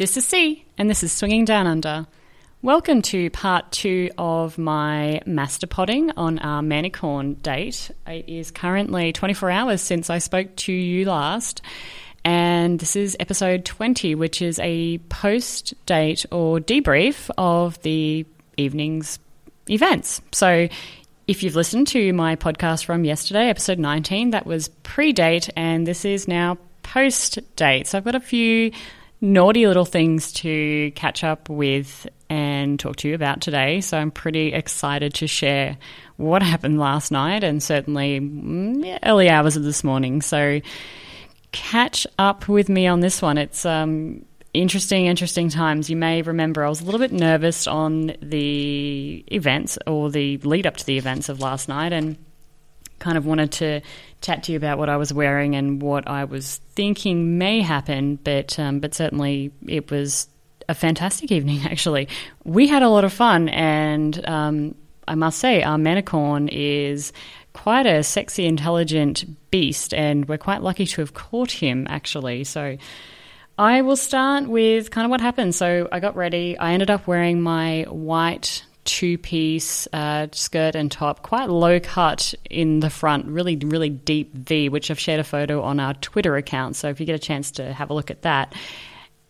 This 0.00 0.16
is 0.16 0.26
C, 0.26 0.64
and 0.78 0.88
this 0.88 1.02
is 1.02 1.12
Swinging 1.12 1.44
Down 1.44 1.66
Under. 1.66 2.06
Welcome 2.62 3.02
to 3.02 3.28
part 3.28 3.70
two 3.70 4.08
of 4.16 4.56
my 4.56 5.20
masterpodding 5.26 6.10
on 6.16 6.38
our 6.38 6.62
Manicorn 6.62 7.42
date. 7.42 7.90
It 8.06 8.26
is 8.26 8.50
currently 8.50 9.12
24 9.12 9.50
hours 9.50 9.82
since 9.82 10.08
I 10.08 10.16
spoke 10.16 10.56
to 10.56 10.72
you 10.72 11.04
last, 11.04 11.60
and 12.24 12.78
this 12.78 12.96
is 12.96 13.14
episode 13.20 13.66
20, 13.66 14.14
which 14.14 14.40
is 14.40 14.58
a 14.60 14.96
post 15.10 15.74
date 15.84 16.24
or 16.30 16.60
debrief 16.60 17.28
of 17.36 17.78
the 17.82 18.24
evening's 18.56 19.18
events. 19.68 20.22
So 20.32 20.70
if 21.28 21.42
you've 21.42 21.56
listened 21.56 21.88
to 21.88 22.14
my 22.14 22.36
podcast 22.36 22.86
from 22.86 23.04
yesterday, 23.04 23.50
episode 23.50 23.78
19, 23.78 24.30
that 24.30 24.46
was 24.46 24.68
pre 24.82 25.12
date, 25.12 25.50
and 25.56 25.86
this 25.86 26.06
is 26.06 26.26
now 26.26 26.56
post 26.82 27.38
date. 27.56 27.86
So 27.86 27.98
I've 27.98 28.04
got 28.04 28.14
a 28.14 28.20
few 28.20 28.72
naughty 29.20 29.66
little 29.66 29.84
things 29.84 30.32
to 30.32 30.90
catch 30.92 31.24
up 31.24 31.48
with 31.48 32.06
and 32.28 32.78
talk 32.78 32.96
to 32.96 33.08
you 33.08 33.14
about 33.14 33.40
today. 33.40 33.80
So 33.80 33.98
I'm 33.98 34.10
pretty 34.10 34.52
excited 34.52 35.14
to 35.14 35.26
share 35.26 35.76
what 36.16 36.42
happened 36.42 36.78
last 36.78 37.10
night 37.10 37.44
and 37.44 37.62
certainly 37.62 38.20
mm, 38.20 38.98
early 39.02 39.28
hours 39.28 39.56
of 39.56 39.62
this 39.62 39.84
morning. 39.84 40.22
So 40.22 40.60
catch 41.52 42.06
up 42.18 42.48
with 42.48 42.68
me 42.68 42.86
on 42.86 43.00
this 43.00 43.20
one. 43.20 43.36
It's 43.36 43.66
um, 43.66 44.24
interesting, 44.54 45.06
interesting 45.06 45.48
times. 45.48 45.90
You 45.90 45.96
may 45.96 46.22
remember 46.22 46.64
I 46.64 46.68
was 46.68 46.80
a 46.80 46.84
little 46.84 47.00
bit 47.00 47.12
nervous 47.12 47.66
on 47.66 48.14
the 48.22 49.24
events 49.28 49.78
or 49.86 50.10
the 50.10 50.38
lead 50.38 50.66
up 50.66 50.76
to 50.78 50.86
the 50.86 50.98
events 50.98 51.28
of 51.28 51.40
last 51.40 51.68
night 51.68 51.92
and 51.92 52.16
kind 53.00 53.18
of 53.18 53.26
wanted 53.26 53.50
to 53.52 53.80
chat 54.20 54.44
to 54.44 54.52
you 54.52 54.56
about 54.56 54.78
what 54.78 54.88
I 54.88 54.96
was 54.96 55.12
wearing 55.12 55.56
and 55.56 55.82
what 55.82 56.06
I 56.06 56.24
was 56.24 56.60
thinking 56.74 57.38
may 57.38 57.60
happen, 57.60 58.16
but 58.22 58.58
um, 58.58 58.78
but 58.78 58.94
certainly 58.94 59.50
it 59.66 59.90
was 59.90 60.28
a 60.68 60.74
fantastic 60.74 61.32
evening. 61.32 61.62
Actually, 61.64 62.08
we 62.44 62.68
had 62.68 62.82
a 62.82 62.88
lot 62.88 63.04
of 63.04 63.12
fun, 63.12 63.48
and 63.48 64.24
um, 64.28 64.74
I 65.08 65.16
must 65.16 65.40
say, 65.40 65.62
our 65.62 65.78
Manicorn 65.78 66.48
is 66.52 67.12
quite 67.52 67.86
a 67.86 68.04
sexy, 68.04 68.46
intelligent 68.46 69.24
beast, 69.50 69.92
and 69.92 70.28
we're 70.28 70.38
quite 70.38 70.62
lucky 70.62 70.86
to 70.86 71.00
have 71.00 71.14
caught 71.14 71.50
him. 71.50 71.86
Actually, 71.90 72.44
so. 72.44 72.76
I 73.58 73.82
will 73.82 73.96
start 73.96 74.48
with 74.48 74.90
kind 74.90 75.04
of 75.04 75.10
what 75.10 75.20
happened. 75.20 75.54
So 75.54 75.86
I 75.92 76.00
got 76.00 76.16
ready. 76.16 76.56
I 76.56 76.72
ended 76.72 76.88
up 76.88 77.06
wearing 77.06 77.42
my 77.42 77.82
white 77.90 78.64
two 78.84 79.18
piece 79.18 79.86
uh, 79.92 80.28
skirt 80.32 80.74
and 80.74 80.90
top, 80.90 81.22
quite 81.22 81.48
low 81.48 81.80
cut 81.80 82.34
in 82.48 82.80
the 82.80 82.90
front, 82.90 83.26
really, 83.26 83.56
really 83.56 83.90
deep 83.90 84.34
V, 84.34 84.68
which 84.68 84.90
I've 84.90 84.98
shared 84.98 85.20
a 85.20 85.24
photo 85.24 85.62
on 85.62 85.80
our 85.80 85.94
Twitter 85.94 86.36
account. 86.36 86.76
So 86.76 86.88
if 86.88 87.00
you 87.00 87.06
get 87.06 87.14
a 87.14 87.18
chance 87.18 87.50
to 87.52 87.72
have 87.72 87.90
a 87.90 87.94
look 87.94 88.10
at 88.10 88.22
that. 88.22 88.54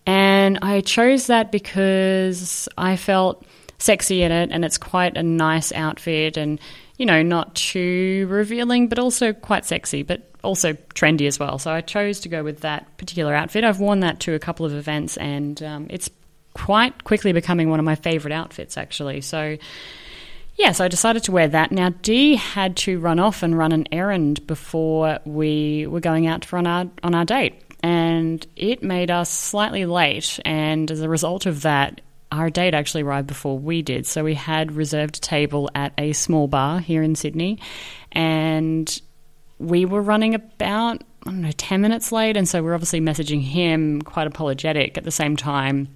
And 0.06 0.58
I 0.62 0.80
chose 0.80 1.26
that 1.26 1.52
because 1.52 2.68
I 2.78 2.96
felt 2.96 3.44
sexy 3.78 4.22
in 4.22 4.32
it 4.32 4.50
and 4.52 4.64
it's 4.64 4.78
quite 4.78 5.16
a 5.16 5.22
nice 5.22 5.72
outfit 5.72 6.36
and, 6.36 6.60
you 6.96 7.06
know, 7.06 7.22
not 7.22 7.54
too 7.54 8.26
revealing, 8.28 8.88
but 8.88 8.98
also 8.98 9.32
quite 9.32 9.64
sexy, 9.64 10.02
but 10.02 10.30
also 10.42 10.72
trendy 10.94 11.26
as 11.26 11.38
well. 11.38 11.58
So 11.58 11.70
I 11.70 11.80
chose 11.80 12.20
to 12.20 12.28
go 12.28 12.42
with 12.42 12.60
that 12.60 12.96
particular 12.98 13.34
outfit. 13.34 13.64
I've 13.64 13.80
worn 13.80 14.00
that 14.00 14.20
to 14.20 14.34
a 14.34 14.38
couple 14.38 14.64
of 14.66 14.74
events 14.74 15.16
and 15.16 15.62
um, 15.62 15.86
it's 15.90 16.10
quite 16.64 17.04
quickly 17.04 17.32
becoming 17.32 17.70
one 17.70 17.78
of 17.78 17.86
my 17.86 17.94
favorite 17.94 18.32
outfits, 18.32 18.76
actually. 18.76 19.22
So, 19.22 19.56
yeah, 20.56 20.72
so 20.72 20.84
I 20.84 20.88
decided 20.88 21.24
to 21.24 21.32
wear 21.32 21.48
that. 21.48 21.72
Now, 21.72 21.88
Dee 22.02 22.36
had 22.36 22.76
to 22.78 23.00
run 23.00 23.18
off 23.18 23.42
and 23.42 23.56
run 23.56 23.72
an 23.72 23.86
errand 23.92 24.46
before 24.46 25.20
we 25.24 25.86
were 25.86 26.00
going 26.00 26.26
out 26.26 26.42
to 26.42 26.54
run 26.54 26.66
our, 26.66 26.86
on 27.02 27.14
our 27.14 27.24
date. 27.24 27.54
And 27.82 28.46
it 28.56 28.82
made 28.82 29.10
us 29.10 29.30
slightly 29.30 29.86
late. 29.86 30.38
And 30.44 30.90
as 30.90 31.00
a 31.00 31.08
result 31.08 31.46
of 31.46 31.62
that, 31.62 32.02
our 32.30 32.50
date 32.50 32.74
actually 32.74 33.04
arrived 33.04 33.26
before 33.26 33.58
we 33.58 33.80
did. 33.80 34.06
So 34.06 34.22
we 34.22 34.34
had 34.34 34.72
reserved 34.72 35.16
a 35.16 35.20
table 35.20 35.70
at 35.74 35.94
a 35.96 36.12
small 36.12 36.46
bar 36.46 36.80
here 36.80 37.02
in 37.02 37.14
Sydney. 37.14 37.58
And 38.12 39.00
we 39.58 39.86
were 39.86 40.02
running 40.02 40.34
about, 40.34 41.02
I 41.24 41.30
don't 41.30 41.40
know, 41.40 41.52
10 41.52 41.80
minutes 41.80 42.12
late. 42.12 42.36
And 42.36 42.46
so 42.46 42.62
we're 42.62 42.74
obviously 42.74 43.00
messaging 43.00 43.40
him 43.40 44.02
quite 44.02 44.26
apologetic 44.26 44.98
at 44.98 45.04
the 45.04 45.10
same 45.10 45.36
time 45.36 45.88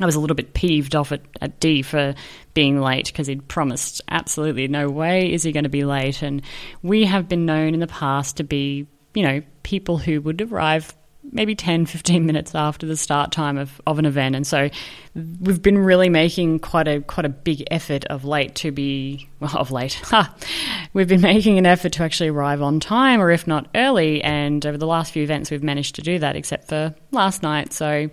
I 0.00 0.06
was 0.06 0.14
a 0.14 0.20
little 0.20 0.36
bit 0.36 0.54
peeved 0.54 0.96
off 0.96 1.12
at, 1.12 1.22
at 1.40 1.60
Dee 1.60 1.82
for 1.82 2.14
being 2.54 2.80
late 2.80 3.06
because 3.06 3.26
he'd 3.26 3.48
promised 3.48 4.00
absolutely 4.08 4.68
no 4.68 4.88
way 4.88 5.32
is 5.32 5.42
he 5.42 5.52
going 5.52 5.64
to 5.64 5.70
be 5.70 5.84
late. 5.84 6.22
And 6.22 6.42
we 6.82 7.04
have 7.04 7.28
been 7.28 7.46
known 7.46 7.74
in 7.74 7.80
the 7.80 7.86
past 7.86 8.36
to 8.38 8.44
be, 8.44 8.86
you 9.14 9.22
know, 9.22 9.42
people 9.62 9.98
who 9.98 10.20
would 10.22 10.40
arrive 10.40 10.94
maybe 11.32 11.54
10, 11.54 11.86
15 11.86 12.26
minutes 12.26 12.54
after 12.54 12.86
the 12.86 12.96
start 12.96 13.32
time 13.32 13.58
of, 13.58 13.80
of 13.86 13.98
an 13.98 14.04
event. 14.04 14.34
And 14.34 14.46
so 14.46 14.68
we've 15.14 15.62
been 15.62 15.78
really 15.78 16.08
making 16.08 16.60
quite 16.60 16.88
a 16.88 17.00
quite 17.00 17.26
a 17.26 17.30
big 17.30 17.64
effort 17.70 18.04
of 18.06 18.24
late 18.24 18.54
to 18.56 18.70
be 18.70 19.28
well 19.40 19.56
of 19.56 19.70
late. 19.70 20.00
we've 20.92 21.08
been 21.08 21.20
making 21.20 21.58
an 21.58 21.66
effort 21.66 21.92
to 21.92 22.02
actually 22.02 22.28
arrive 22.28 22.62
on 22.62 22.80
time 22.80 23.20
or 23.20 23.30
if 23.30 23.46
not 23.46 23.68
early 23.74 24.22
and 24.22 24.64
over 24.66 24.78
the 24.78 24.86
last 24.86 25.12
few 25.12 25.22
events 25.22 25.50
we've 25.50 25.62
managed 25.62 25.94
to 25.96 26.02
do 26.02 26.18
that 26.18 26.36
except 26.36 26.68
for 26.68 26.94
last 27.10 27.42
night. 27.42 27.72
So 27.72 28.08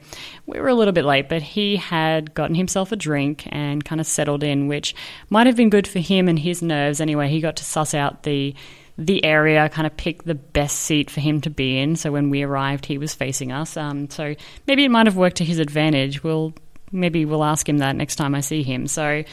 we 0.46 0.60
were 0.60 0.70
a 0.70 0.76
little 0.76 0.94
bit 0.94 1.06
late, 1.06 1.30
but 1.30 1.42
he 1.42 1.76
had 1.76 2.34
gotten 2.34 2.56
himself 2.56 2.92
a 2.92 2.96
drink 2.96 3.44
and 3.48 3.84
kind 3.84 4.02
of 4.02 4.08
settled 4.08 4.44
in, 4.44 4.68
which 4.68 4.96
might 5.30 5.48
have 5.48 5.56
been 5.56 5.70
good 5.70 5.88
for 5.88 6.00
him 6.00 6.28
and 6.28 6.40
his 6.40 6.62
nerves 6.62 7.02
anyway. 7.02 7.30
He 7.30 7.42
got 7.42 7.58
to 7.58 7.66
suss 7.66 7.94
out 7.94 8.24
the 8.24 8.56
the 8.98 9.24
area, 9.24 9.70
kind 9.70 9.86
of 9.86 9.96
pick 9.96 10.24
the 10.24 10.36
best 10.36 10.80
seat 10.80 11.12
for 11.12 11.22
him 11.22 11.42
to 11.42 11.50
be 11.50 11.78
in. 11.78 11.96
So 11.96 12.12
when 12.12 12.30
we 12.30 12.44
arrived, 12.44 12.86
he 12.86 12.98
was 12.98 13.14
facing 13.14 13.52
us. 13.52 13.78
Um, 13.78 14.10
so 14.10 14.36
maybe 14.66 14.86
it 14.86 14.90
might 14.90 15.06
have 15.06 15.16
worked 15.16 15.38
to 15.38 15.46
his 15.46 15.60
advantage. 15.60 16.24
We'll 16.24 16.54
maybe 16.92 17.26
we'll 17.26 17.44
ask 17.44 17.68
him 17.68 17.80
that 17.80 17.96
next 17.96 18.16
time 18.16 18.34
I 18.34 18.42
see 18.42 18.64
him. 18.64 18.88
So 18.88 19.24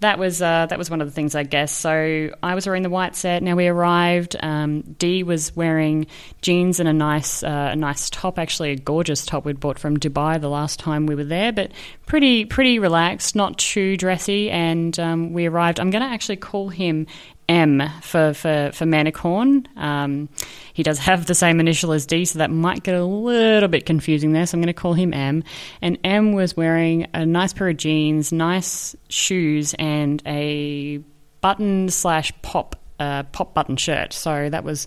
that 0.00 0.18
was 0.18 0.42
uh, 0.42 0.66
that 0.66 0.78
was 0.78 0.90
one 0.90 1.00
of 1.00 1.06
the 1.06 1.12
things 1.12 1.34
I 1.34 1.44
guess. 1.44 1.72
So 1.72 2.30
I 2.42 2.54
was 2.54 2.66
wearing 2.66 2.82
the 2.82 2.90
white 2.90 3.16
set. 3.16 3.42
Now 3.42 3.54
we 3.54 3.68
arrived. 3.68 4.36
Um, 4.40 4.96
was 5.24 5.54
wearing 5.56 6.06
jeans 6.42 6.80
and 6.80 6.88
a 6.88 6.92
nice 6.92 7.42
uh, 7.42 7.70
a 7.72 7.76
nice 7.76 8.10
top, 8.10 8.38
actually 8.38 8.72
a 8.72 8.76
gorgeous 8.76 9.24
top 9.24 9.44
we'd 9.44 9.60
bought 9.60 9.78
from 9.78 9.96
Dubai 9.96 10.40
the 10.40 10.50
last 10.50 10.80
time 10.80 11.06
we 11.06 11.14
were 11.14 11.24
there, 11.24 11.52
but 11.52 11.70
pretty 12.06 12.44
pretty 12.44 12.78
relaxed, 12.78 13.34
not 13.34 13.56
too 13.58 13.96
dressy. 13.96 14.50
And 14.50 14.98
um, 14.98 15.32
we 15.32 15.46
arrived. 15.46 15.80
I'm 15.80 15.90
going 15.90 16.02
to 16.02 16.12
actually 16.12 16.36
call 16.36 16.68
him 16.68 17.06
M 17.48 17.82
for, 18.02 18.34
for, 18.34 18.70
for 18.72 18.84
Manicorn. 18.84 19.66
Um, 19.76 20.28
he 20.72 20.82
does 20.82 20.98
have 20.98 21.26
the 21.26 21.34
same 21.34 21.60
initial 21.60 21.92
as 21.92 22.06
D, 22.06 22.24
so 22.24 22.38
that 22.38 22.50
might 22.50 22.82
get 22.82 22.94
a 22.94 23.04
little 23.04 23.68
bit 23.68 23.86
confusing 23.86 24.32
there. 24.32 24.46
So 24.46 24.56
I'm 24.56 24.60
going 24.60 24.68
to 24.68 24.72
call 24.72 24.94
him 24.94 25.14
M. 25.14 25.44
And 25.80 25.98
M 26.04 26.32
was 26.32 26.56
wearing 26.56 27.06
a 27.14 27.24
nice 27.24 27.52
pair 27.52 27.68
of 27.68 27.76
jeans, 27.76 28.32
nice 28.32 28.94
shoes, 29.08 29.74
and 29.78 30.22
a 30.26 30.98
button 31.40 31.88
slash 31.88 32.32
pop 32.42 32.76
uh, 32.98 33.24
pop 33.24 33.54
button 33.54 33.76
shirt. 33.76 34.12
So 34.12 34.48
that 34.48 34.64
was 34.64 34.86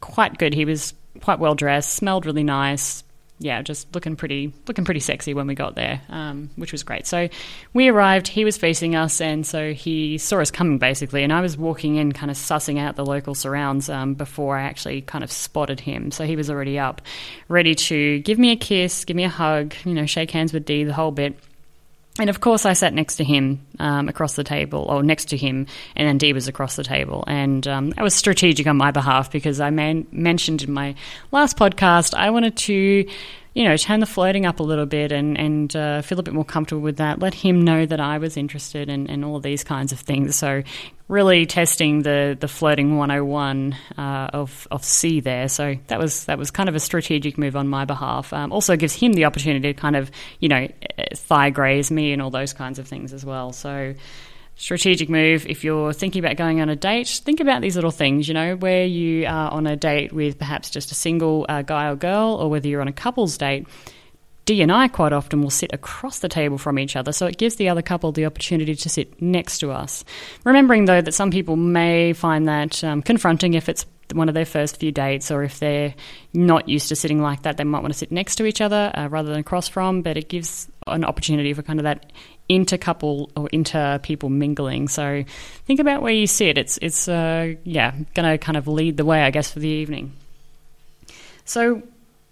quite 0.00 0.38
good. 0.38 0.52
He 0.52 0.64
was 0.64 0.94
quite 1.20 1.38
well 1.38 1.54
dressed, 1.54 1.94
smelled 1.94 2.26
really 2.26 2.42
nice, 2.42 3.03
yeah, 3.38 3.62
just 3.62 3.92
looking 3.94 4.14
pretty 4.14 4.52
looking 4.68 4.84
pretty 4.84 5.00
sexy 5.00 5.34
when 5.34 5.46
we 5.46 5.54
got 5.54 5.74
there, 5.74 6.00
um, 6.08 6.50
which 6.56 6.70
was 6.70 6.84
great. 6.84 7.06
So 7.06 7.28
we 7.72 7.88
arrived. 7.88 8.28
He 8.28 8.44
was 8.44 8.56
facing 8.56 8.94
us, 8.94 9.20
and 9.20 9.44
so 9.44 9.72
he 9.72 10.18
saw 10.18 10.40
us 10.40 10.50
coming 10.50 10.78
basically. 10.78 11.24
And 11.24 11.32
I 11.32 11.40
was 11.40 11.56
walking 11.56 11.96
in, 11.96 12.12
kind 12.12 12.30
of 12.30 12.36
sussing 12.36 12.78
out 12.78 12.94
the 12.94 13.04
local 13.04 13.34
surrounds 13.34 13.88
um, 13.88 14.14
before 14.14 14.56
I 14.56 14.62
actually 14.62 15.02
kind 15.02 15.24
of 15.24 15.32
spotted 15.32 15.80
him. 15.80 16.12
So 16.12 16.24
he 16.24 16.36
was 16.36 16.48
already 16.48 16.78
up, 16.78 17.02
ready 17.48 17.74
to 17.74 18.20
give 18.20 18.38
me 18.38 18.52
a 18.52 18.56
kiss, 18.56 19.04
give 19.04 19.16
me 19.16 19.24
a 19.24 19.28
hug, 19.28 19.74
you 19.84 19.94
know, 19.94 20.06
shake 20.06 20.30
hands 20.30 20.52
with 20.52 20.64
D, 20.64 20.84
the 20.84 20.94
whole 20.94 21.10
bit. 21.10 21.36
And 22.18 22.30
of 22.30 22.40
course, 22.40 22.64
I 22.64 22.74
sat 22.74 22.94
next 22.94 23.16
to 23.16 23.24
him 23.24 23.66
um, 23.80 24.08
across 24.08 24.36
the 24.36 24.44
table, 24.44 24.86
or 24.88 25.02
next 25.02 25.26
to 25.30 25.36
him, 25.36 25.66
and 25.96 26.06
then 26.06 26.16
Dee 26.16 26.32
was 26.32 26.46
across 26.46 26.76
the 26.76 26.84
table. 26.84 27.24
And 27.26 27.66
um, 27.66 27.90
that 27.90 28.02
was 28.02 28.14
strategic 28.14 28.68
on 28.68 28.76
my 28.76 28.92
behalf 28.92 29.32
because 29.32 29.60
I 29.60 29.70
man- 29.70 30.06
mentioned 30.12 30.62
in 30.62 30.70
my 30.70 30.94
last 31.32 31.56
podcast 31.56 32.14
I 32.14 32.30
wanted 32.30 32.56
to 32.56 33.08
you 33.54 33.62
know, 33.62 33.76
turn 33.76 34.00
the 34.00 34.06
flirting 34.06 34.46
up 34.46 34.58
a 34.58 34.64
little 34.64 34.84
bit 34.84 35.12
and, 35.12 35.38
and 35.38 35.76
uh, 35.76 36.02
feel 36.02 36.18
a 36.18 36.24
bit 36.24 36.34
more 36.34 36.44
comfortable 36.44 36.82
with 36.82 36.96
that. 36.96 37.20
Let 37.20 37.34
him 37.34 37.62
know 37.62 37.86
that 37.86 38.00
I 38.00 38.18
was 38.18 38.36
interested 38.36 38.88
in, 38.88 39.06
in 39.06 39.22
all 39.22 39.38
these 39.38 39.62
kinds 39.62 39.92
of 39.92 40.00
things. 40.00 40.34
So, 40.34 40.64
really 41.06 41.46
testing 41.46 42.02
the, 42.02 42.36
the 42.38 42.48
flirting 42.48 42.96
101 42.96 43.76
uh, 43.96 44.00
of, 44.32 44.66
of 44.72 44.82
C 44.82 45.20
there. 45.20 45.48
So, 45.48 45.76
that 45.86 46.00
was 46.00 46.24
that 46.24 46.36
was 46.36 46.50
kind 46.50 46.68
of 46.68 46.74
a 46.74 46.80
strategic 46.80 47.38
move 47.38 47.54
on 47.54 47.68
my 47.68 47.84
behalf. 47.84 48.32
Um, 48.32 48.52
also 48.52 48.76
gives 48.76 48.94
him 48.94 49.12
the 49.12 49.24
opportunity 49.24 49.72
to 49.72 49.80
kind 49.80 49.94
of, 49.94 50.10
you 50.40 50.48
know, 50.48 50.66
thigh 51.14 51.50
graze 51.50 51.92
me 51.92 52.12
and 52.12 52.20
all 52.20 52.30
those 52.30 52.52
kinds 52.52 52.80
of 52.80 52.88
things 52.88 53.12
as 53.12 53.24
well. 53.24 53.52
So, 53.52 53.94
strategic 54.56 55.08
move 55.08 55.46
if 55.46 55.64
you're 55.64 55.92
thinking 55.92 56.24
about 56.24 56.36
going 56.36 56.60
on 56.60 56.68
a 56.68 56.76
date 56.76 57.08
think 57.24 57.40
about 57.40 57.60
these 57.60 57.74
little 57.74 57.90
things 57.90 58.28
you 58.28 58.34
know 58.34 58.54
where 58.56 58.84
you 58.84 59.26
are 59.26 59.50
on 59.50 59.66
a 59.66 59.76
date 59.76 60.12
with 60.12 60.38
perhaps 60.38 60.70
just 60.70 60.92
a 60.92 60.94
single 60.94 61.44
uh, 61.48 61.62
guy 61.62 61.88
or 61.88 61.96
girl 61.96 62.36
or 62.40 62.48
whether 62.48 62.68
you're 62.68 62.80
on 62.80 62.88
a 62.88 62.92
couple's 62.92 63.36
date 63.36 63.66
D 64.44 64.60
and 64.60 64.70
I 64.70 64.88
quite 64.88 65.12
often 65.12 65.40
will 65.40 65.50
sit 65.50 65.72
across 65.72 66.18
the 66.18 66.28
table 66.28 66.58
from 66.58 66.78
each 66.78 66.96
other, 66.96 67.12
so 67.12 67.26
it 67.26 67.38
gives 67.38 67.56
the 67.56 67.70
other 67.70 67.80
couple 67.80 68.12
the 68.12 68.26
opportunity 68.26 68.74
to 68.74 68.88
sit 68.90 69.20
next 69.22 69.58
to 69.60 69.70
us. 69.70 70.04
Remembering, 70.44 70.84
though, 70.84 71.00
that 71.00 71.14
some 71.14 71.30
people 71.30 71.56
may 71.56 72.12
find 72.12 72.46
that 72.46 72.84
um, 72.84 73.00
confronting 73.00 73.54
if 73.54 73.70
it's 73.70 73.86
one 74.12 74.28
of 74.28 74.34
their 74.34 74.44
first 74.44 74.78
few 74.78 74.92
dates, 74.92 75.30
or 75.30 75.44
if 75.44 75.60
they're 75.60 75.94
not 76.34 76.68
used 76.68 76.88
to 76.90 76.96
sitting 76.96 77.22
like 77.22 77.42
that, 77.42 77.56
they 77.56 77.64
might 77.64 77.80
want 77.80 77.94
to 77.94 77.98
sit 77.98 78.12
next 78.12 78.36
to 78.36 78.44
each 78.44 78.60
other 78.60 78.92
uh, 78.94 79.08
rather 79.08 79.30
than 79.30 79.40
across 79.40 79.66
from. 79.66 80.02
But 80.02 80.18
it 80.18 80.28
gives 80.28 80.68
an 80.86 81.04
opportunity 81.04 81.54
for 81.54 81.62
kind 81.62 81.80
of 81.80 81.84
that 81.84 82.12
inter-couple 82.48 83.30
or 83.36 83.48
inter-people 83.50 84.28
mingling. 84.28 84.88
So 84.88 85.24
think 85.66 85.80
about 85.80 86.02
where 86.02 86.12
you 86.12 86.26
sit. 86.26 86.58
It's 86.58 86.78
it's 86.82 87.08
uh, 87.08 87.54
yeah 87.64 87.94
going 88.14 88.30
to 88.30 88.38
kind 88.38 88.56
of 88.56 88.68
lead 88.68 88.96
the 88.96 89.04
way, 89.04 89.22
I 89.22 89.30
guess, 89.30 89.50
for 89.50 89.60
the 89.60 89.68
evening. 89.68 90.12
So 91.44 91.82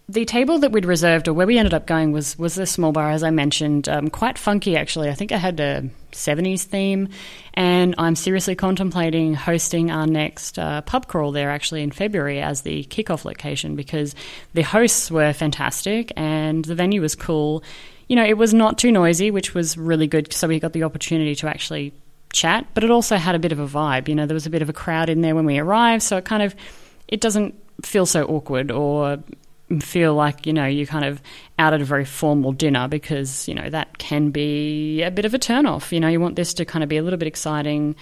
the 0.08 0.24
table 0.24 0.58
that 0.58 0.72
we'd 0.72 0.84
reserved, 0.84 1.28
or 1.28 1.32
where 1.32 1.46
we 1.46 1.58
ended 1.58 1.74
up 1.74 1.86
going, 1.86 2.12
was 2.12 2.38
was 2.38 2.54
the 2.54 2.66
small 2.66 2.92
bar, 2.92 3.10
as 3.10 3.22
I 3.22 3.30
mentioned, 3.30 3.88
um, 3.88 4.10
quite 4.10 4.36
funky 4.36 4.76
actually. 4.76 5.08
I 5.08 5.14
think 5.14 5.32
I 5.32 5.38
had 5.38 5.58
a 5.60 5.88
'70s 6.12 6.64
theme, 6.64 7.08
and 7.54 7.94
I'm 7.96 8.16
seriously 8.16 8.54
contemplating 8.54 9.34
hosting 9.34 9.90
our 9.90 10.06
next 10.06 10.58
uh, 10.58 10.82
pub 10.82 11.06
crawl 11.06 11.32
there 11.32 11.50
actually 11.50 11.82
in 11.82 11.90
February 11.90 12.40
as 12.40 12.62
the 12.62 12.84
kickoff 12.84 13.24
location 13.24 13.76
because 13.76 14.14
the 14.52 14.62
hosts 14.62 15.10
were 15.10 15.32
fantastic 15.32 16.12
and 16.16 16.64
the 16.64 16.74
venue 16.74 17.00
was 17.00 17.14
cool. 17.14 17.62
You 18.12 18.16
know, 18.16 18.26
it 18.26 18.36
was 18.36 18.52
not 18.52 18.76
too 18.76 18.92
noisy, 18.92 19.30
which 19.30 19.54
was 19.54 19.78
really 19.78 20.06
good, 20.06 20.34
so 20.34 20.46
we 20.46 20.60
got 20.60 20.74
the 20.74 20.82
opportunity 20.82 21.34
to 21.36 21.48
actually 21.48 21.94
chat, 22.30 22.66
but 22.74 22.84
it 22.84 22.90
also 22.90 23.16
had 23.16 23.34
a 23.34 23.38
bit 23.38 23.52
of 23.52 23.58
a 23.58 23.66
vibe. 23.66 24.06
You 24.06 24.14
know, 24.14 24.26
there 24.26 24.34
was 24.34 24.44
a 24.44 24.50
bit 24.50 24.60
of 24.60 24.68
a 24.68 24.72
crowd 24.74 25.08
in 25.08 25.22
there 25.22 25.34
when 25.34 25.46
we 25.46 25.58
arrived, 25.58 26.02
so 26.02 26.18
it 26.18 26.26
kind 26.26 26.42
of 26.42 26.54
it 27.08 27.22
doesn't 27.22 27.54
feel 27.82 28.04
so 28.04 28.26
awkward 28.26 28.70
or 28.70 29.16
feel 29.80 30.14
like 30.14 30.44
you 30.44 30.52
know 30.52 30.66
you're 30.66 30.84
kind 30.84 31.06
of 31.06 31.22
out 31.58 31.72
at 31.72 31.80
a 31.80 31.86
very 31.86 32.04
formal 32.04 32.52
dinner 32.52 32.86
because 32.86 33.48
you 33.48 33.54
know 33.54 33.70
that 33.70 33.96
can 33.96 34.30
be 34.30 35.00
a 35.00 35.10
bit 35.10 35.24
of 35.24 35.32
a 35.32 35.38
turn 35.38 35.64
off. 35.64 35.90
You 35.90 35.98
know, 36.00 36.08
you 36.08 36.20
want 36.20 36.36
this 36.36 36.52
to 36.52 36.66
kind 36.66 36.82
of 36.82 36.90
be 36.90 36.98
a 36.98 37.02
little 37.02 37.18
bit 37.18 37.28
exciting, 37.28 37.96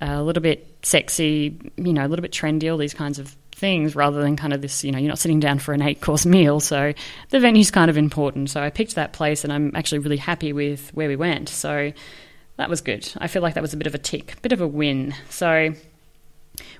a 0.00 0.22
little 0.22 0.44
bit 0.44 0.76
sexy, 0.82 1.58
you 1.76 1.92
know, 1.92 2.06
a 2.06 2.08
little 2.08 2.22
bit 2.22 2.30
trendy, 2.30 2.70
all 2.70 2.78
these 2.78 2.94
kinds 2.94 3.18
of 3.18 3.34
things, 3.56 3.96
rather 3.96 4.22
than 4.22 4.36
kind 4.36 4.52
of 4.52 4.62
this. 4.62 4.84
You 4.84 4.92
know, 4.92 4.98
you're 4.98 5.08
not 5.08 5.18
sitting 5.18 5.40
down 5.40 5.58
for 5.58 5.74
an 5.74 5.82
eight 5.82 6.00
course 6.00 6.24
meal, 6.26 6.60
so 6.60 6.92
the 7.30 7.40
venue's 7.40 7.70
kind 7.70 7.90
of 7.90 7.96
important. 7.96 8.50
So 8.50 8.62
I 8.62 8.70
picked 8.70 8.94
that 8.94 9.12
place, 9.12 9.42
and 9.42 9.52
I'm 9.52 9.74
actually 9.74 9.98
really 10.00 10.18
happy 10.18 10.52
with 10.52 10.90
where 10.94 11.08
we 11.08 11.16
went. 11.16 11.48
So 11.48 11.92
that 12.56 12.70
was 12.70 12.80
good. 12.80 13.10
I 13.18 13.26
feel 13.26 13.42
like 13.42 13.54
that 13.54 13.62
was 13.62 13.72
a 13.72 13.76
bit 13.76 13.86
of 13.86 13.94
a 13.94 13.98
tick, 13.98 14.40
bit 14.42 14.52
of 14.52 14.60
a 14.60 14.68
win. 14.68 15.14
So 15.30 15.74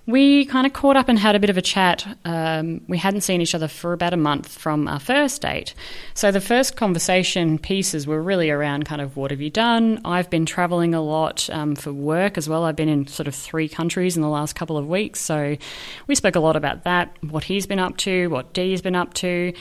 we 0.07 0.45
kind 0.47 0.67
of 0.67 0.73
caught 0.73 0.97
up 0.97 1.09
and 1.09 1.19
had 1.19 1.35
a 1.35 1.41
bit 1.41 1.51
of 1.51 1.57
a 1.57 1.63
chat. 1.63 2.07
Um, 2.25 2.81
we 2.89 2.99
hadn't 2.99 3.23
seen 3.23 3.41
each 3.41 3.55
other 3.55 3.69
for 3.69 3.93
about 3.93 4.15
a 4.15 4.17
month 4.17 4.57
from 4.57 4.87
our 4.87 5.01
first 5.01 5.43
date. 5.43 5.75
So 6.15 6.31
the 6.31 6.41
first 6.41 6.77
conversation 6.77 7.59
pieces 7.59 8.07
were 8.07 8.23
really 8.23 8.51
around 8.51 8.85
kind 8.85 9.01
of 9.01 9.17
what 9.17 9.31
have 9.31 9.41
you 9.41 9.51
done? 9.51 10.01
I've 10.05 10.31
been 10.31 10.47
traveling 10.47 10.95
a 10.95 11.01
lot 11.01 11.49
um, 11.51 11.75
for 11.75 11.93
work 11.93 12.39
as 12.39 12.49
well. 12.49 12.65
I've 12.65 12.77
been 12.77 12.89
in 12.89 13.07
sort 13.07 13.27
of 13.27 13.35
three 13.35 13.69
countries 13.69 14.17
in 14.17 14.23
the 14.23 14.29
last 14.29 14.55
couple 14.55 14.77
of 14.77 14.87
weeks. 14.87 15.21
So 15.21 15.57
we 16.07 16.15
spoke 16.15 16.37
a 16.37 16.41
lot 16.41 16.57
about 16.57 16.85
that, 16.85 17.17
what 17.23 17.45
he's 17.45 17.67
been 17.67 17.81
up 17.81 17.97
to, 17.99 18.29
what 18.29 18.53
Dee's 18.53 18.83
been 18.83 18.97
up 18.97 19.15
to, 19.15 19.53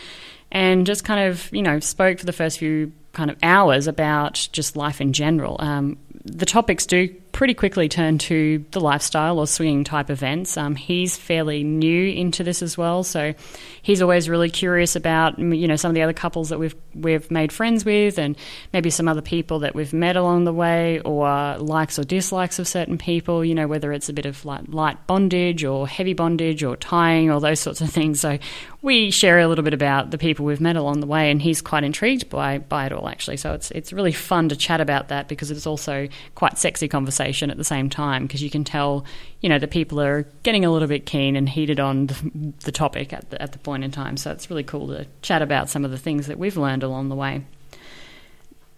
and 0.52 0.86
just 0.86 1.04
kind 1.04 1.28
of, 1.28 1.52
you 1.52 1.62
know, 1.62 1.80
spoke 1.80 2.20
for 2.20 2.26
the 2.26 2.34
first 2.34 2.60
few 2.60 2.92
kind 3.14 3.32
of 3.32 3.38
hours 3.42 3.88
about 3.88 4.48
just 4.52 4.76
life 4.76 5.02
in 5.02 5.14
general. 5.14 5.56
Um, 5.60 5.98
the 6.24 6.46
topics 6.46 6.86
do 6.86 7.08
pretty 7.36 7.54
quickly 7.54 7.90
turn 7.90 8.18
to 8.18 8.64
the 8.72 8.80
lifestyle 8.80 9.40
or 9.40 9.46
swinging 9.46 9.84
type 9.84 10.10
events. 10.10 10.56
Um, 10.56 10.74
he's 10.74 11.18
fairly 11.18 11.66
new 11.66 12.08
into 12.08 12.46
this 12.46 12.62
as 12.62 12.78
well, 12.78 13.04
so 13.04 13.34
he's 13.82 14.02
always 14.02 14.30
really 14.30 14.50
curious 14.50 14.96
about 14.96 15.38
you 15.38 15.68
know 15.68 15.76
some 15.76 15.90
of 15.90 15.96
the 15.96 16.02
other 16.02 16.14
couples 16.14 16.48
that 16.48 16.60
we've 16.60 16.76
we've 16.94 17.30
made 17.30 17.52
friends 17.52 17.84
with, 17.84 18.18
and 18.18 18.38
maybe 18.72 18.90
some 18.90 19.10
other 19.10 19.22
people 19.22 19.60
that 19.60 19.76
we've 19.76 19.92
met 19.92 20.16
along 20.16 20.46
the 20.46 20.54
way, 20.54 21.02
or 21.02 21.58
likes 21.58 22.00
or 22.00 22.06
dislikes 22.06 22.58
of 22.58 22.70
certain 22.70 22.98
people. 22.98 23.44
You 23.44 23.54
know 23.54 23.68
whether 23.68 23.92
it's 23.92 24.08
a 24.08 24.14
bit 24.14 24.26
of 24.26 24.46
like 24.46 24.64
light 24.70 25.06
bondage 25.06 25.66
or 25.66 25.90
heavy 25.90 26.14
bondage 26.14 26.64
or 26.64 26.78
tying 26.78 27.30
or 27.30 27.42
those 27.42 27.60
sorts 27.60 27.82
of 27.82 27.90
things. 27.90 28.22
So 28.22 28.40
we 28.86 29.10
share 29.10 29.40
a 29.40 29.48
little 29.48 29.64
bit 29.64 29.74
about 29.74 30.12
the 30.12 30.18
people 30.20 30.46
we've 30.46 30.62
met 30.62 30.76
along 30.76 31.00
the 31.00 31.08
way, 31.08 31.32
and 31.32 31.42
he's 31.42 31.60
quite 31.60 31.84
intrigued 31.84 32.30
by 32.30 32.60
by 32.60 32.86
it 32.86 32.94
all 32.94 33.10
actually. 33.10 33.36
So 33.36 33.54
it's 33.54 33.72
it's 33.72 33.92
really 33.92 34.12
fun 34.12 34.48
to 34.50 34.56
chat 34.56 34.80
about 34.80 35.08
that 35.08 35.28
because 35.28 35.50
it's 35.50 35.66
also 35.66 36.08
quite 36.36 36.60
sexy 36.60 36.88
conversation 36.88 37.50
at 37.50 37.58
the 37.58 37.64
same 37.64 37.90
time 37.90 38.28
because 38.28 38.44
you 38.44 38.52
can 38.52 38.64
tell 38.64 39.04
you 39.42 39.50
know 39.50 39.58
the 39.58 39.68
people 39.68 40.00
are 40.00 40.22
getting 40.44 40.64
a 40.64 40.72
little 40.72 40.88
bit 40.88 41.08
keen 41.08 41.36
and 41.36 41.50
heated 41.50 41.80
on 41.80 42.06
the, 42.08 42.54
the 42.64 42.72
topic 42.72 43.12
at 43.12 43.28
the, 43.32 43.42
at 43.42 43.54
the 43.54 43.58
point 43.58 43.84
in 43.84 43.90
time. 43.90 44.18
So 44.18 44.32
it's 44.32 44.52
really 44.52 44.64
cool 44.64 44.88
to 44.90 45.08
chat 45.24 45.42
about 45.42 45.68
some 45.68 45.84
of 45.84 45.90
the 45.90 45.98
things 45.98 46.28
that 46.28 46.38
we've 46.38 46.56
learned 46.56 46.84
along 46.84 47.10
the 47.10 47.16
way 47.16 47.44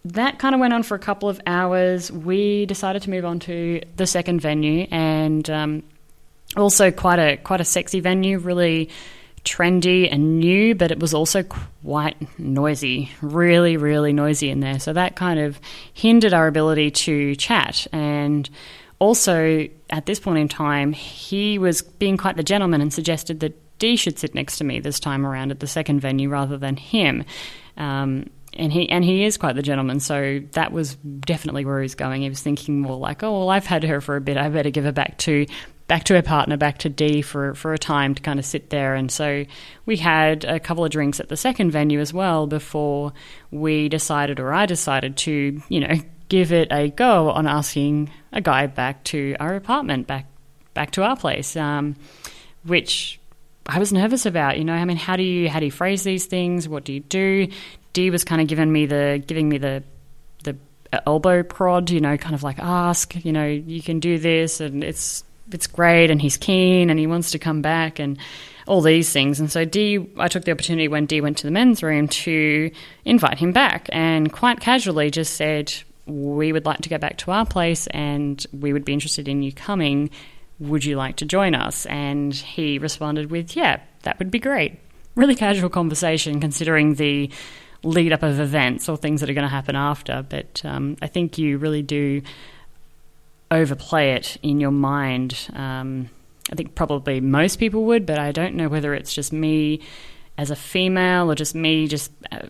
that 0.06 0.39
kind 0.39 0.56
of 0.56 0.62
went 0.62 0.74
on 0.74 0.83
for 0.83 0.95
a 0.95 1.00
couple 1.00 1.27
of 1.27 1.42
hours. 1.45 2.10
We 2.10 2.65
decided 2.65 3.01
to 3.01 3.10
move 3.10 3.25
on 3.25 3.39
to 3.39 3.81
the 3.98 4.07
second 4.07 4.39
venue, 4.39 4.88
and 4.89 5.50
um, 5.50 5.83
also 6.56 6.92
quite 6.92 7.19
a 7.19 7.36
quite 7.36 7.60
a 7.60 7.65
sexy 7.65 8.00
venue. 8.00 8.38
Really 8.38 8.89
trendy 9.48 10.12
and 10.12 10.40
new, 10.40 10.76
but 10.76 10.92
it 10.92 11.00
was 11.00 11.14
also 11.14 11.44
quite 11.44 12.18
noisy, 12.38 13.10
really, 13.22 13.78
really 13.78 14.14
noisy 14.14 14.50
in 14.50 14.60
there. 14.60 14.80
So 14.80 14.94
that 14.94 15.16
kind 15.16 15.40
of 15.40 15.60
hindered 15.94 16.34
our 16.34 16.48
ability 16.48 16.92
to 16.92 17.36
chat. 17.36 17.88
And 17.92 18.50
also, 19.00 19.68
at 19.90 20.06
this 20.06 20.20
point 20.20 20.40
in 20.40 20.48
time, 20.48 20.92
he 20.92 21.58
was 21.58 21.82
being 21.82 22.18
quite 22.18 22.36
the 22.36 22.44
gentleman 22.44 22.82
and 22.82 22.94
suggested 22.94 23.40
that 23.40 23.56
Dee 23.80 23.96
should 23.96 24.20
sit 24.20 24.34
next 24.36 24.58
to 24.58 24.64
me 24.64 24.80
this 24.80 25.00
time 25.00 25.26
around 25.26 25.52
at 25.52 25.60
the 25.60 25.68
second 25.68 26.00
venue 26.00 26.30
rather 26.30 26.58
than 26.58 26.78
him. 26.78 27.24
Um, 27.78 28.30
and 28.54 28.74
he 28.74 28.90
and 28.90 29.06
he 29.06 29.24
is 29.24 29.38
quite 29.38 29.56
the 29.56 29.62
gentleman, 29.62 30.00
so 30.00 30.42
that 30.54 30.72
was 30.72 30.96
definitely 30.96 31.64
where 31.64 31.80
he 31.80 31.84
was 31.84 31.94
going. 31.94 32.24
He 32.24 32.30
was 32.30 32.42
thinking 32.42 32.82
more 32.82 32.98
like, 32.98 33.22
"Oh, 33.22 33.32
well, 33.32 33.50
I've 33.50 33.68
had 33.68 33.84
her 33.84 34.02
for 34.02 34.16
a 34.16 34.22
bit. 34.22 34.36
I 34.36 34.50
better 34.50 34.72
give 34.72 34.84
her 34.84 34.92
back 34.92 35.20
to 35.20 35.46
back 35.88 36.04
to 36.06 36.13
her 36.16 36.22
partner, 36.22 36.57
back 36.57 36.80
to 36.80 36.89
Dee 36.89 37.22
for, 37.22 37.54
for 37.56 37.74
a 37.74 37.78
time 37.78 38.13
to 38.16 38.22
kind 38.22 38.39
of 38.39 38.45
sit 38.45 38.69
there. 38.69 38.94
And 38.95 39.12
so 39.12 39.45
we 39.86 39.98
had 39.98 40.44
a 40.44 40.60
couple 40.60 40.84
of 40.84 40.92
drinks 40.92 41.19
at 41.19 41.30
the 41.30 41.38
second 41.38 41.72
venue 41.72 42.00
as 42.00 42.13
well 42.13 42.45
before 42.45 43.13
we 43.51 43.89
decided, 43.89 44.39
or 44.39 44.54
I 44.54 44.66
decided 44.66 45.18
to, 45.18 45.62
you 45.69 45.80
know, 45.80 45.95
give 46.30 46.51
it 46.51 46.68
a 46.72 46.89
go 46.89 47.31
on 47.31 47.48
asking 47.48 48.12
a 48.34 48.42
guy 48.42 48.68
back 48.68 49.04
to 49.06 49.36
our 49.39 49.56
apartment, 49.56 50.07
back 50.07 50.25
back 50.74 50.92
to 50.92 51.04
our 51.04 51.16
place, 51.16 51.56
um, 51.56 51.95
which 52.63 53.19
I 53.66 53.80
was 53.80 53.94
nervous 53.94 54.25
about. 54.25 54.57
You 54.57 54.66
know, 54.66 54.74
I 54.74 54.84
mean, 54.86 54.98
how 54.98 55.16
do 55.16 55.24
you 55.24 55.50
how 55.50 55.60
do 55.60 55.66
you 55.66 55.72
phrase 55.72 56.04
these 56.04 56.25
things? 56.25 56.68
What 56.68 56.84
do 56.84 56.94
you 56.94 57.00
do? 57.00 57.48
Dee 57.94 58.10
was 58.10 58.24
kind 58.24 58.42
of 58.42 58.48
giving 58.48 58.72
me 58.72 58.86
the 58.86 59.24
giving 59.25 59.48
me 59.48 59.57
the 59.57 59.84
the 60.44 60.57
elbow 61.06 61.44
prod, 61.44 61.89
you 61.89 62.01
know, 62.01 62.18
kind 62.18 62.36
of 62.36 62.44
like 62.44 62.60
ask, 62.60 63.25
you 63.25 63.31
know, 63.31 63.45
you 63.45 63.81
can 63.81 64.00
do 64.00 64.18
this, 64.18 64.60
and 64.60 64.84
it's 64.84 65.24
it's 65.52 65.68
great 65.68 66.10
and 66.10 66.22
he's 66.22 66.38
keen 66.38 66.90
and 66.90 67.00
he 67.00 67.08
wants 67.08 67.32
to 67.32 67.40
come 67.40 67.62
back 67.62 68.00
and 68.00 68.18
all 68.68 68.82
these 68.82 69.12
things. 69.12 69.40
And 69.40 69.52
so 69.52 69.66
Dee, 69.66 70.10
I 70.18 70.28
took 70.28 70.44
the 70.44 70.52
opportunity 70.52 70.88
when 70.88 71.06
Dee 71.06 71.22
went 71.22 71.38
to 71.38 71.48
the 71.48 71.52
men's 71.52 71.82
room 71.82 72.08
to 72.10 72.72
invite 73.06 73.40
him 73.40 73.54
back 73.54 73.90
and 73.92 74.32
quite 74.32 74.60
casually 74.60 75.10
just 75.10 75.36
said, 75.36 75.74
we 76.06 76.54
would 76.54 76.66
like 76.66 76.82
to 76.82 76.89
go 76.89 76.98
back 76.98 77.18
to 77.18 77.32
our 77.32 77.46
place 77.46 77.88
and 77.88 78.46
we 78.54 78.74
would 78.74 78.86
be 78.86 78.94
interested 78.94 79.27
in 79.27 79.44
you 79.44 79.51
coming. 79.51 80.10
Would 80.60 80.86
you 80.86 80.96
like 80.96 81.18
to 81.18 81.25
join 81.25 81.54
us? 81.56 81.86
And 81.86 82.34
he 82.34 82.80
responded 82.80 83.30
with, 83.30 83.56
yeah, 83.56 83.82
that 84.04 84.18
would 84.20 84.32
be 84.32 84.39
great. 84.39 84.80
Really 85.16 85.36
casual 85.36 85.70
conversation 85.70 86.39
considering 86.39 86.96
the 86.96 87.30
lead 87.84 88.13
up 88.13 88.24
of 88.24 88.39
events 88.39 88.89
or 88.89 88.98
things 88.98 89.22
that 89.22 89.30
are 89.30 89.34
going 89.34 89.44
to 89.44 89.50
happen 89.50 89.75
after. 89.75 90.25
But 90.27 90.62
um, 90.63 90.98
I 91.01 91.08
think 91.08 91.38
you 91.38 91.58
really 91.58 91.82
do 91.82 92.22
overplay 93.51 94.12
it 94.12 94.38
in 94.44 94.60
your 94.60 94.72
mind. 94.72 95.50
Um, 95.54 96.10
I 96.51 96.56
think 96.56 96.75
probably 96.75 97.20
most 97.20 97.58
people 97.58 97.86
would, 97.86 98.06
but 98.06 98.20
I 98.20 98.32
don't 98.32 98.56
know 98.56 98.70
whether 98.70 98.94
it's 98.94 99.13
just 99.13 99.34
me 99.34 99.82
as 100.38 100.51
a 100.51 100.56
female 100.56 101.32
or 101.32 101.36
just 101.36 101.56
me 101.56 101.88
just 101.88 102.12
uh, 102.32 102.48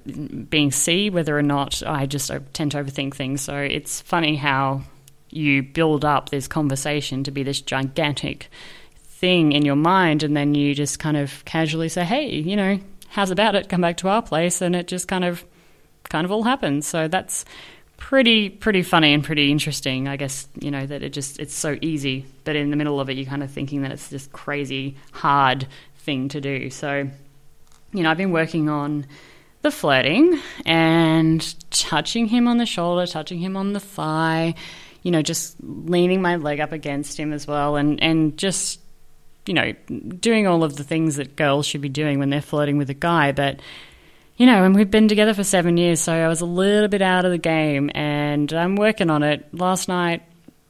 being 0.49 0.71
C, 0.71 1.09
whether 1.09 1.37
or 1.37 1.41
not 1.41 1.81
I 1.85 2.05
just 2.05 2.31
tend 2.53 2.71
to 2.71 2.83
overthink 2.83 3.13
things. 3.13 3.41
So 3.41 3.57
it's 3.57 4.01
funny 4.01 4.35
how 4.35 4.81
you 5.29 5.63
build 5.63 6.03
up 6.05 6.29
this 6.29 6.47
conversation 6.47 7.23
to 7.23 7.31
be 7.31 7.43
this 7.43 7.61
gigantic 7.61 8.49
thing 8.95 9.51
in 9.51 9.65
your 9.65 9.75
mind, 9.75 10.23
and 10.23 10.35
then 10.37 10.53
you 10.53 10.75
just 10.75 10.99
kind 10.99 11.17
of 11.17 11.43
casually 11.45 11.89
say, 11.89 12.03
"Hey, 12.03 12.35
you 12.35 12.55
know, 12.55 12.79
how's 13.09 13.31
about 13.31 13.55
it? 13.55 13.69
Come 13.69 13.81
back 13.81 13.97
to 13.97 14.09
our 14.09 14.21
place," 14.21 14.61
and 14.61 14.75
it 14.75 14.87
just 14.87 15.07
kind 15.07 15.23
of 15.23 15.43
kind 16.09 16.25
of 16.25 16.31
all 16.31 16.43
happens. 16.43 16.87
So 16.87 17.07
that's 17.07 17.45
pretty 17.97 18.49
pretty 18.49 18.83
funny 18.83 19.13
and 19.13 19.23
pretty 19.23 19.51
interesting. 19.51 20.07
I 20.07 20.15
guess 20.15 20.47
you 20.59 20.71
know 20.71 20.85
that 20.85 21.03
it 21.03 21.09
just 21.09 21.39
it's 21.39 21.53
so 21.53 21.77
easy, 21.81 22.25
but 22.43 22.55
in 22.55 22.69
the 22.69 22.75
middle 22.75 22.99
of 22.99 23.09
it, 23.09 23.17
you're 23.17 23.25
kind 23.25 23.43
of 23.43 23.51
thinking 23.51 23.81
that 23.81 23.91
it's 23.91 24.07
this 24.07 24.27
crazy 24.31 24.95
hard 25.11 25.67
thing 25.97 26.29
to 26.29 26.39
do. 26.39 26.69
So, 26.69 27.09
you 27.91 28.03
know, 28.03 28.09
I've 28.09 28.17
been 28.17 28.31
working 28.31 28.69
on 28.69 29.05
the 29.61 29.71
flirting 29.71 30.39
and 30.65 31.55
touching 31.71 32.27
him 32.27 32.47
on 32.47 32.57
the 32.57 32.65
shoulder, 32.65 33.05
touching 33.05 33.39
him 33.39 33.57
on 33.57 33.73
the 33.73 33.79
thigh. 33.79 34.55
You 35.03 35.11
know, 35.11 35.21
just 35.21 35.55
leaning 35.61 36.21
my 36.21 36.35
leg 36.37 36.59
up 36.59 36.71
against 36.71 37.19
him 37.19 37.33
as 37.33 37.47
well, 37.47 37.75
and 37.75 38.01
and 38.01 38.37
just 38.37 38.79
you 39.45 39.53
know 39.53 39.73
doing 40.19 40.47
all 40.47 40.63
of 40.63 40.77
the 40.77 40.83
things 40.83 41.15
that 41.15 41.35
girls 41.35 41.65
should 41.65 41.81
be 41.81 41.89
doing 41.89 42.19
when 42.19 42.29
they're 42.29 42.41
flirting 42.41 42.77
with 42.77 42.89
a 42.89 42.95
guy, 42.95 43.31
but 43.31 43.59
you 44.37 44.45
know, 44.45 44.63
and 44.63 44.75
we've 44.75 44.89
been 44.89 45.07
together 45.07 45.33
for 45.33 45.43
seven 45.43 45.77
years, 45.77 45.99
so 45.99 46.13
I 46.13 46.27
was 46.27 46.41
a 46.41 46.45
little 46.45 46.87
bit 46.87 47.01
out 47.01 47.25
of 47.25 47.31
the 47.31 47.37
game, 47.39 47.89
and 47.95 48.51
I'm 48.53 48.75
working 48.75 49.09
on 49.09 49.23
it. 49.23 49.45
Last 49.51 49.87
night, 49.87 50.21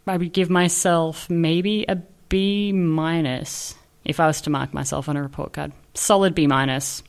I 0.07 0.15
would 0.15 0.31
give 0.31 0.49
myself 0.49 1.29
maybe 1.29 1.85
a 1.87 1.97
B 2.29 2.71
minus 2.71 3.75
if 4.05 4.21
I 4.21 4.27
was 4.27 4.41
to 4.41 4.49
mark 4.49 4.73
myself 4.73 5.09
on 5.09 5.17
a 5.17 5.21
report 5.21 5.51
card. 5.53 5.73
Solid 5.93 6.33
B 6.33 6.47
minus. 6.47 7.03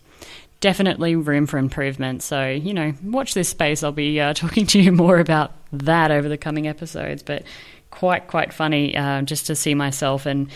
definitely 0.60 1.14
room 1.14 1.46
for 1.46 1.58
improvement. 1.58 2.22
So, 2.22 2.48
you 2.48 2.74
know, 2.74 2.92
watch 3.04 3.34
this 3.34 3.48
space. 3.48 3.84
I'll 3.84 3.92
be 3.92 4.20
uh, 4.20 4.34
talking 4.34 4.66
to 4.66 4.80
you 4.80 4.90
more 4.90 5.20
about 5.20 5.52
that 5.72 6.10
over 6.10 6.28
the 6.28 6.38
coming 6.38 6.66
episodes. 6.66 7.22
But 7.22 7.44
quite, 7.90 8.26
quite 8.26 8.52
funny 8.52 8.96
uh, 8.96 9.22
just 9.22 9.46
to 9.46 9.54
see 9.54 9.74
myself 9.74 10.26
and, 10.26 10.50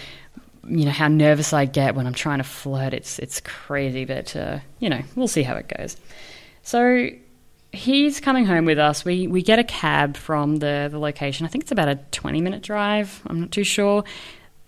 you 0.66 0.84
know, 0.84 0.90
how 0.90 1.08
nervous 1.08 1.52
I 1.52 1.64
get 1.64 1.94
when 1.94 2.06
I'm 2.06 2.14
trying 2.14 2.38
to 2.38 2.44
flirt. 2.44 2.94
It's, 2.94 3.18
it's 3.18 3.40
crazy, 3.40 4.04
but, 4.04 4.34
uh, 4.36 4.58
you 4.78 4.88
know, 4.88 5.00
we'll 5.16 5.28
see 5.28 5.42
how 5.42 5.56
it 5.56 5.72
goes. 5.76 5.96
So, 6.62 7.08
he's 7.72 8.20
coming 8.20 8.44
home 8.44 8.64
with 8.64 8.78
us. 8.78 9.04
We 9.04 9.26
we 9.26 9.42
get 9.42 9.58
a 9.58 9.64
cab 9.64 10.16
from 10.16 10.56
the, 10.56 10.88
the 10.90 10.98
location. 10.98 11.46
I 11.46 11.48
think 11.48 11.64
it's 11.64 11.72
about 11.72 11.88
a 11.88 11.96
20 12.12 12.40
minute 12.40 12.62
drive. 12.62 13.22
I'm 13.26 13.40
not 13.40 13.50
too 13.50 13.64
sure. 13.64 14.04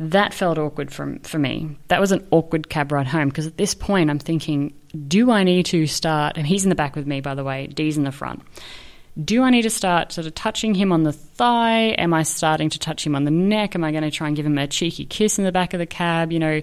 That 0.00 0.34
felt 0.34 0.58
awkward 0.58 0.92
for, 0.92 1.18
for 1.22 1.38
me. 1.38 1.76
That 1.86 2.00
was 2.00 2.10
an 2.10 2.26
awkward 2.32 2.68
cab 2.68 2.90
ride 2.90 3.06
home 3.06 3.28
because 3.28 3.46
at 3.46 3.56
this 3.56 3.74
point 3.74 4.10
I'm 4.10 4.18
thinking, 4.18 4.74
do 5.06 5.30
I 5.30 5.44
need 5.44 5.66
to 5.66 5.86
start? 5.86 6.36
And 6.36 6.46
he's 6.46 6.64
in 6.64 6.68
the 6.68 6.74
back 6.74 6.96
with 6.96 7.06
me, 7.06 7.20
by 7.20 7.36
the 7.36 7.44
way, 7.44 7.68
Dee's 7.68 7.96
in 7.96 8.02
the 8.02 8.10
front. 8.10 8.42
Do 9.22 9.42
I 9.42 9.50
need 9.50 9.62
to 9.62 9.70
start 9.70 10.12
sort 10.12 10.26
of 10.26 10.34
touching 10.34 10.74
him 10.74 10.90
on 10.90 11.04
the 11.04 11.12
thigh? 11.12 11.94
Am 11.98 12.12
I 12.12 12.24
starting 12.24 12.68
to 12.70 12.78
touch 12.80 13.06
him 13.06 13.14
on 13.14 13.24
the 13.24 13.30
neck? 13.30 13.76
Am 13.76 13.84
I 13.84 13.92
going 13.92 14.02
to 14.02 14.10
try 14.10 14.26
and 14.26 14.34
give 14.34 14.44
him 14.44 14.58
a 14.58 14.66
cheeky 14.66 15.04
kiss 15.04 15.38
in 15.38 15.44
the 15.44 15.52
back 15.52 15.72
of 15.72 15.78
the 15.78 15.86
cab? 15.86 16.32
You 16.32 16.40
know, 16.40 16.60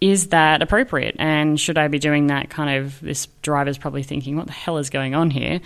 is 0.00 0.28
that 0.28 0.62
appropriate? 0.62 1.16
And 1.18 1.60
should 1.60 1.76
I 1.76 1.88
be 1.88 1.98
doing 1.98 2.28
that 2.28 2.48
kind 2.48 2.78
of, 2.78 2.98
this 3.00 3.26
driver's 3.42 3.76
probably 3.76 4.02
thinking, 4.02 4.36
what 4.36 4.46
the 4.46 4.52
hell 4.52 4.78
is 4.78 4.88
going 4.88 5.14
on 5.14 5.30
here? 5.30 5.60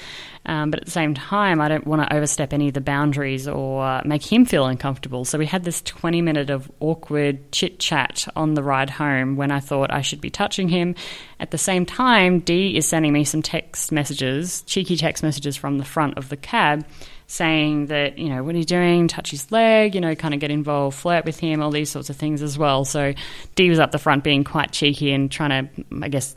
Um, 0.45 0.71
but 0.71 0.81
at 0.81 0.87
the 0.87 0.91
same 0.91 1.15
time, 1.15 1.61
I 1.61 1.69
don't 1.69 1.87
want 1.87 2.03
to 2.03 2.15
overstep 2.15 2.53
any 2.53 2.69
of 2.69 2.75
the 2.75 2.81
boundaries 2.81 3.47
or 3.47 4.03
make 4.05 4.25
him 4.25 4.45
feel 4.45 4.67
uncomfortable. 4.67 5.25
So 5.25 5.39
we 5.39 5.47
had 5.47 5.63
this 5.63 5.83
20 5.83 6.21
minute 6.21 6.51
of 6.51 6.71
awkward 6.81 7.53
chit 7.53 7.79
chat 7.79 8.27
on 8.35 8.55
the 8.55 8.63
ride 8.63 8.91
home 8.91 9.37
when 9.37 9.53
I 9.53 9.61
thought 9.61 9.93
I 9.93 10.01
should 10.01 10.21
be 10.21 10.31
touching 10.31 10.69
him. 10.69 10.97
At 11.39 11.53
the 11.53 11.59
same 11.59 11.87
time, 11.87 12.41
Dee 12.41 12.77
is 12.77 12.87
sending 12.87 13.13
me 13.13 13.23
some 13.23 13.43
text 13.43 13.93
messages, 13.93 14.63
cheeky 14.63 14.97
text 14.97 15.23
messages 15.23 15.57
from 15.57 15.79
the 15.79 15.85
front 15.85 16.19
of 16.19 16.29
the 16.29 16.37
cab 16.37 16.85
saying 17.27 17.87
that, 17.87 18.19
you 18.19 18.29
know, 18.29 18.43
what 18.43 18.55
are 18.55 18.59
you 18.59 18.65
doing? 18.65 19.09
Touch 19.09 19.31
his 19.31 19.51
leg, 19.51 19.95
you 19.95 20.01
know, 20.01 20.15
kind 20.15 20.35
of 20.35 20.41
get 20.41 20.51
involved, 20.51 20.97
flirt 20.97 21.25
with 21.25 21.39
him, 21.39 21.63
all 21.63 21.71
these 21.71 21.91
sorts 21.91 22.11
of 22.11 22.17
things 22.17 22.43
as 22.43 22.59
well. 22.59 22.85
So 22.85 23.15
Dee 23.55 23.71
was 23.71 23.79
up 23.79 23.93
the 23.93 23.99
front 23.99 24.25
being 24.25 24.45
quite 24.45 24.73
cheeky 24.73 25.13
and 25.13 25.31
trying 25.31 25.69
to, 25.69 25.85
I 26.03 26.09
guess, 26.09 26.37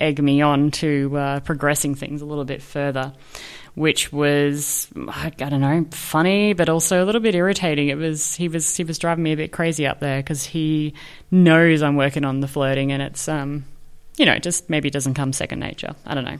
egg 0.00 0.22
me 0.22 0.42
on 0.42 0.70
to 0.72 1.16
uh, 1.16 1.40
progressing 1.40 1.94
things 1.94 2.22
a 2.22 2.26
little 2.26 2.44
bit 2.44 2.62
further. 2.62 3.12
Which 3.76 4.12
was 4.12 4.86
I 5.08 5.30
don't 5.30 5.60
know 5.60 5.84
funny, 5.90 6.52
but 6.52 6.68
also 6.68 7.02
a 7.02 7.04
little 7.04 7.20
bit 7.20 7.34
irritating. 7.34 7.88
It 7.88 7.96
was 7.96 8.36
he 8.36 8.46
was 8.46 8.76
he 8.76 8.84
was 8.84 9.00
driving 9.00 9.24
me 9.24 9.32
a 9.32 9.36
bit 9.36 9.50
crazy 9.50 9.84
up 9.84 9.98
there 9.98 10.20
because 10.20 10.44
he 10.44 10.94
knows 11.32 11.82
I'm 11.82 11.96
working 11.96 12.24
on 12.24 12.38
the 12.38 12.46
flirting, 12.46 12.92
and 12.92 13.02
it's 13.02 13.26
um 13.26 13.64
you 14.16 14.26
know 14.26 14.38
just 14.38 14.70
maybe 14.70 14.90
doesn't 14.90 15.14
come 15.14 15.32
second 15.32 15.58
nature. 15.58 15.96
I 16.06 16.14
don't 16.14 16.24
know. 16.24 16.38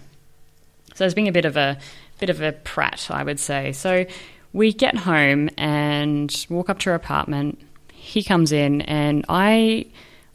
So 0.94 1.04
it's 1.04 1.14
being 1.14 1.26
a 1.26 1.32
bit 1.32 1.44
of 1.44 1.56
a 1.56 1.76
bit 2.18 2.30
of 2.30 2.40
a 2.40 2.52
prat, 2.52 3.08
I 3.10 3.22
would 3.24 3.40
say. 3.40 3.72
So 3.72 4.06
we 4.52 4.72
get 4.72 4.96
home 4.96 5.50
and 5.58 6.46
walk 6.48 6.70
up 6.70 6.78
to 6.80 6.90
her 6.90 6.94
apartment. 6.94 7.60
He 7.92 8.22
comes 8.22 8.52
in 8.52 8.82
and 8.82 9.24
I 9.28 9.86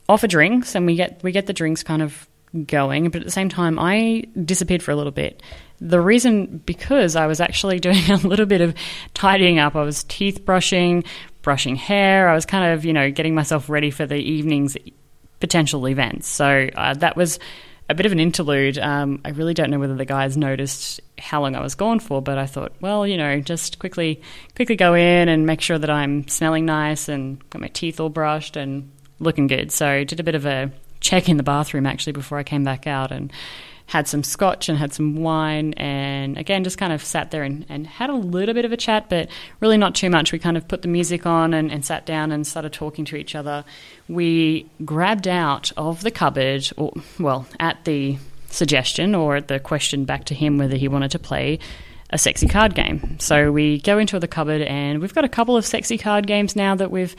offer 0.08 0.28
drinks 0.28 0.76
and 0.76 0.86
we 0.86 0.96
get 0.96 1.22
we 1.24 1.32
get 1.32 1.46
the 1.46 1.54
drinks 1.54 1.84
kind 1.84 2.02
of 2.02 2.28
going, 2.66 3.10
but 3.10 3.22
at 3.22 3.26
the 3.26 3.32
same 3.32 3.50
time 3.50 3.78
I 3.80 4.26
disappeared 4.44 4.84
for 4.84 4.92
a 4.92 4.96
little 4.96 5.12
bit. 5.12 5.42
The 5.80 6.02
reason 6.02 6.62
because 6.66 7.16
I 7.16 7.28
was 7.28 7.40
actually 7.40 7.80
doing 7.80 8.10
a 8.10 8.18
little 8.18 8.46
bit 8.46 8.62
of 8.62 8.76
tidying 9.14 9.60
up. 9.60 9.76
I 9.76 9.84
was 9.84 10.04
teeth 10.04 10.44
brushing, 10.46 11.04
brushing 11.42 11.76
hair. 11.76 12.28
I 12.28 12.36
was 12.36 12.46
kind 12.46 12.74
of, 12.74 12.86
you 12.86 12.94
know, 12.94 13.12
getting 13.12 13.36
myself 13.36 13.70
ready 13.70 13.92
for 13.92 14.06
the 14.06 14.18
evening's 14.18 14.76
potential 15.40 15.88
events. 15.88 16.28
So 16.28 16.70
uh, 16.76 16.96
that 16.96 17.16
was 17.16 17.40
a 17.90 17.96
bit 17.96 18.06
of 18.06 18.12
an 18.12 18.20
interlude. 18.20 18.78
Um, 18.78 19.20
I 19.26 19.30
really 19.30 19.56
don't 19.56 19.72
know 19.72 19.80
whether 19.80 19.96
the 19.96 20.06
guys 20.06 20.38
noticed 20.38 21.02
how 21.18 21.42
long 21.42 21.56
I 21.56 21.62
was 21.62 21.74
gone 21.74 22.00
for, 22.00 22.22
but 22.22 22.38
I 22.38 22.46
thought, 22.46 22.74
well, 22.80 23.06
you 23.06 23.18
know, 23.18 23.40
just 23.42 23.80
quickly, 23.80 24.22
quickly 24.56 24.76
go 24.76 24.94
in 24.94 25.28
and 25.28 25.46
make 25.46 25.60
sure 25.60 25.80
that 25.80 25.90
I'm 25.90 26.28
smelling 26.28 26.66
nice 26.66 27.10
and 27.10 27.38
got 27.50 27.62
my 27.62 27.68
teeth 27.68 28.00
all 28.00 28.10
brushed 28.10 28.56
and 28.56 28.92
looking 29.20 29.48
good. 29.48 29.72
So 29.72 30.04
did 30.04 30.20
a 30.20 30.24
bit 30.24 30.36
of 30.36 30.46
a 30.46 30.72
check 31.00 31.28
in 31.28 31.38
the 31.38 31.44
bathroom 31.44 31.86
actually 31.86 32.14
before 32.14 32.38
I 32.38 32.44
came 32.44 32.64
back 32.64 32.86
out 32.86 33.12
and 33.12 33.34
had 33.90 34.08
some 34.08 34.24
scotch 34.24 34.70
and 34.70 34.78
had 34.78 34.94
some 34.94 35.16
wine 35.16 35.74
and 35.74 36.38
again 36.38 36.64
just 36.64 36.78
kind 36.78 36.94
of 36.94 37.04
sat 37.04 37.32
there 37.32 37.42
and, 37.42 37.66
and 37.70 37.88
had 37.88 38.08
a 38.12 38.14
little 38.14 38.54
bit 38.54 38.64
of 38.64 38.72
a 38.72 38.78
chat 38.78 39.10
but 39.10 39.28
really 39.62 39.78
not 39.78 39.96
too 39.96 40.12
much 40.12 40.32
we 40.32 40.38
kind 40.38 40.56
of 40.56 40.68
put 40.68 40.84
the 40.84 40.88
music 40.88 41.26
on 41.26 41.56
and, 41.56 41.72
and 41.72 41.84
sat 41.84 42.06
down 42.06 42.32
and 42.32 42.46
started 42.46 42.72
talking 42.72 43.04
to 43.04 43.16
each 43.16 43.34
other 43.34 43.66
we 44.08 44.70
grabbed 44.86 45.28
out 45.28 45.72
of 45.76 46.04
the 46.04 46.12
cupboard 46.12 46.70
or 46.78 46.94
well 47.20 47.48
at 47.60 47.84
the 47.86 48.16
suggestion 48.52 49.16
or 49.16 49.36
at 49.36 49.48
the 49.48 49.60
question 49.60 50.06
back 50.06 50.24
to 50.24 50.36
him 50.36 50.60
whether 50.60 50.78
he 50.78 50.88
wanted 50.88 51.10
to 51.10 51.20
play 51.20 51.58
a 52.12 52.18
sexy 52.18 52.48
card 52.48 52.74
game. 52.74 53.20
So 53.20 53.52
we 53.52 53.80
go 53.82 54.00
into 54.00 54.20
the 54.20 54.28
cupboard 54.28 54.62
and 54.64 55.00
we've 55.00 55.14
got 55.14 55.26
a 55.26 55.30
couple 55.30 55.56
of 55.56 55.64
sexy 55.64 55.98
card 55.98 56.26
games 56.26 56.56
now 56.56 56.74
that 56.74 56.90
we've 56.90 57.16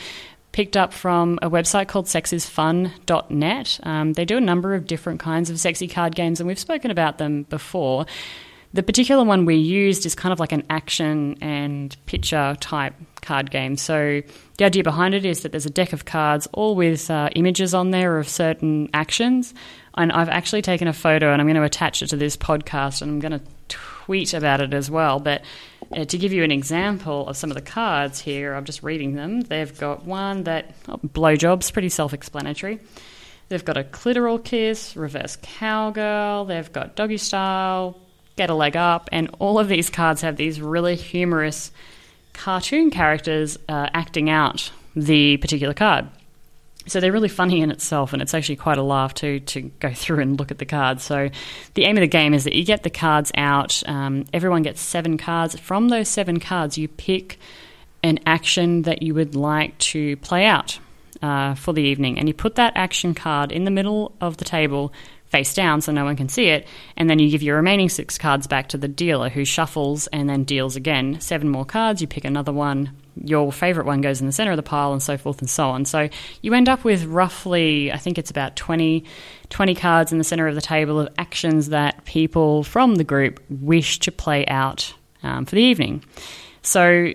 picked 0.53 0.77
up 0.77 0.93
from 0.93 1.39
a 1.43 1.51
website 1.51 1.89
called 1.89 2.07
sexisfun.net. 2.07 3.81
Um, 3.83 4.13
they 4.15 4.25
do 4.25 4.37
a 4.37 4.41
number 4.41 4.75
of 4.75 4.87
different 4.87 5.21
kinds 5.21 5.51
of 5.51 5.61
sexy 5.61 5.89
card 5.89 6.15
games, 6.15 6.41
and 6.41 6.47
we've 6.47 6.59
spoken 6.59 6.91
about 6.91 7.19
them 7.19 7.45
before. 7.45 8.07
The 8.73 8.85
particular 8.85 9.25
one 9.25 9.47
we 9.47 9.57
used 9.57 10.07
is 10.07 10.15
kind 10.15 10.33
of 10.33 10.39
like 10.39 10.53
an 10.53 10.65
action 10.71 11.37
and 11.41 11.97
picture 12.07 12.57
type 12.61 12.95
card 13.21 13.51
game. 13.51 13.77
So, 13.77 14.23
the 14.59 14.65
idea 14.65 14.85
behind 14.85 15.15
it 15.15 15.25
is 15.25 15.43
that 15.43 15.51
there's 15.51 15.67
a 15.67 15.71
deck 15.71 15.93
of 15.93 16.05
cards, 16.05 16.47
all 16.53 16.77
with 16.77 17.11
uh, 17.11 17.31
images 17.35 17.75
on 17.75 17.91
there 17.91 18.19
of 18.19 18.29
certain 18.29 18.89
actions. 18.95 19.55
And 19.95 20.13
I've 20.13 20.29
actually 20.29 20.63
taken 20.63 20.87
a 20.87 20.93
photo 20.93 21.33
and 21.33 21.41
I'm 21.41 21.49
going 21.49 21.57
to 21.57 21.65
attach 21.65 22.03
it 22.03 22.09
to 22.09 22.17
this 22.17 22.37
podcast 22.37 23.03
and 23.03 23.11
I'm 23.11 23.19
going 23.19 23.41
to 23.41 23.45
tweet 23.69 24.35
about 24.35 24.61
it 24.61 24.73
as 24.73 24.89
well. 24.89 25.19
But 25.19 25.43
uh, 25.95 26.05
to 26.05 26.19
give 26.19 26.33
you 26.33 26.45
an 26.45 26.53
example 26.53 27.27
of 27.29 27.37
some 27.37 27.51
of 27.51 27.55
the 27.55 27.63
cards 27.63 28.21
here, 28.21 28.55
I'm 28.55 28.65
just 28.65 28.83
reading 28.83 29.15
them. 29.15 29.41
They've 29.41 29.77
got 29.79 30.05
one 30.05 30.45
that, 30.45 30.75
oh, 30.89 30.99
blowjob's 30.99 31.71
pretty 31.71 31.89
self 31.89 32.13
explanatory. 32.15 32.81
They've 33.49 33.65
got 33.65 33.77
a 33.77 33.83
clitoral 33.83 34.43
kiss, 34.43 34.97
reverse 34.97 35.37
cowgirl, 35.43 36.45
they've 36.45 36.73
got 36.73 36.95
doggy 36.95 37.17
style, 37.17 37.99
get 38.37 38.49
a 38.49 38.55
leg 38.55 38.77
up, 38.77 39.09
and 39.11 39.29
all 39.41 39.59
of 39.59 39.69
these 39.69 39.91
cards 39.91 40.21
have 40.23 40.37
these 40.37 40.61
really 40.61 40.95
humorous 40.95 41.73
cartoon 42.33 42.91
characters 42.91 43.59
uh, 43.69 43.89
acting 43.93 44.31
out 44.31 44.71
the 44.95 45.37
particular 45.39 45.75
card. 45.75 46.07
So 46.87 46.99
they're 46.99 47.13
really 47.13 47.29
funny 47.29 47.61
in 47.61 47.71
itself, 47.71 48.13
and 48.13 48.23
it's 48.23 48.35
actually 48.35 48.57
quite 48.57 48.79
a 48.79 48.83
laugh 48.83 49.15
to 49.15 49.41
to 49.41 49.63
go 49.81 49.91
through 49.95 50.21
and 50.21 50.39
look 50.39 50.51
at 50.51 50.59
the 50.59 50.67
cards. 50.67 51.03
So 51.05 51.31
the 51.75 51.85
aim 51.85 51.97
of 51.97 52.01
the 52.01 52.09
game 52.09 52.35
is 52.35 52.45
that 52.45 52.55
you 52.55 52.65
get 52.65 52.83
the 52.83 52.91
cards 52.91 53.31
out. 53.37 53.83
Um, 53.87 54.25
everyone 54.33 54.63
gets 54.63 54.81
seven 54.81 55.19
cards. 55.19 55.59
From 55.59 55.89
those 55.89 56.09
seven 56.09 56.41
cards, 56.41 56.79
you 56.79 56.89
pick 56.89 57.39
an 58.03 58.19
action 58.27 58.83
that 58.83 59.03
you 59.03 59.15
would 59.15 59.35
like 59.35 59.77
to 59.79 60.17
play 60.19 60.47
out 60.47 60.79
uh, 61.23 61.55
for 61.55 61.75
the 61.75 61.83
evening, 61.83 62.19
and 62.19 62.29
you 62.29 62.35
put 62.35 62.55
that 62.55 62.73
action 62.77 63.15
card 63.15 63.53
in 63.53 63.65
the 63.65 63.71
middle 63.71 64.15
of 64.21 64.39
the 64.39 64.45
table 64.45 64.93
face 65.27 65.55
down 65.55 65.81
so 65.81 65.93
no 65.93 66.05
one 66.05 66.17
can 66.17 66.29
see 66.29 66.49
it, 66.49 66.67
and 66.97 67.09
then 67.09 67.19
you 67.19 67.31
give 67.31 67.43
your 67.43 67.57
remaining 67.57 67.89
six 67.89 68.19
cards 68.19 68.47
back 68.47 68.69
to 68.69 68.77
the 68.77 68.89
dealer 68.89 69.29
who 69.29 69.45
shuffles 69.45 70.09
and 70.09 70.29
then 70.29 70.45
deals 70.45 70.77
again. 70.77 71.21
Seven 71.21 71.49
more 71.49 71.65
cards, 71.65 72.01
you 72.01 72.09
pick 72.09 72.25
another 72.25 72.53
one, 72.53 72.91
your 73.23 73.53
favorite 73.53 73.87
one 73.87 74.01
goes 74.01 74.21
in 74.21 74.27
the 74.27 74.33
center 74.33 74.51
of 74.51 74.57
the 74.57 74.63
pile, 74.63 74.93
and 74.93 75.03
so 75.03 75.17
forth 75.17 75.41
and 75.41 75.49
so 75.49 75.71
on. 75.71 75.85
So 75.85 76.09
you 76.43 76.55
end 76.55 76.69
up 76.69 76.85
with 76.85 77.05
roughly, 77.05 77.93
I 77.93 77.99
think 77.99 78.19
it's 78.19 78.31
about 78.31 78.57
20, 78.57 79.05
20 79.49 79.75
cards 79.75 80.13
in 80.13 80.19
the 80.19 80.25
center 80.25 80.47
of 80.47 80.55
the 80.55 80.61
table 80.61 81.01
of 81.01 81.09
actions 81.19 81.69
that 81.69 82.05
people 82.05 82.65
from 82.65 82.97
the 82.97 83.05
group 83.05 83.41
wish 83.49 83.99
to 84.01 84.13
play 84.13 84.47
out 84.47 84.93
um, 85.23 85.45
for 85.45 85.55
the 85.55 85.63
evening. 85.63 86.05
So 86.63 87.13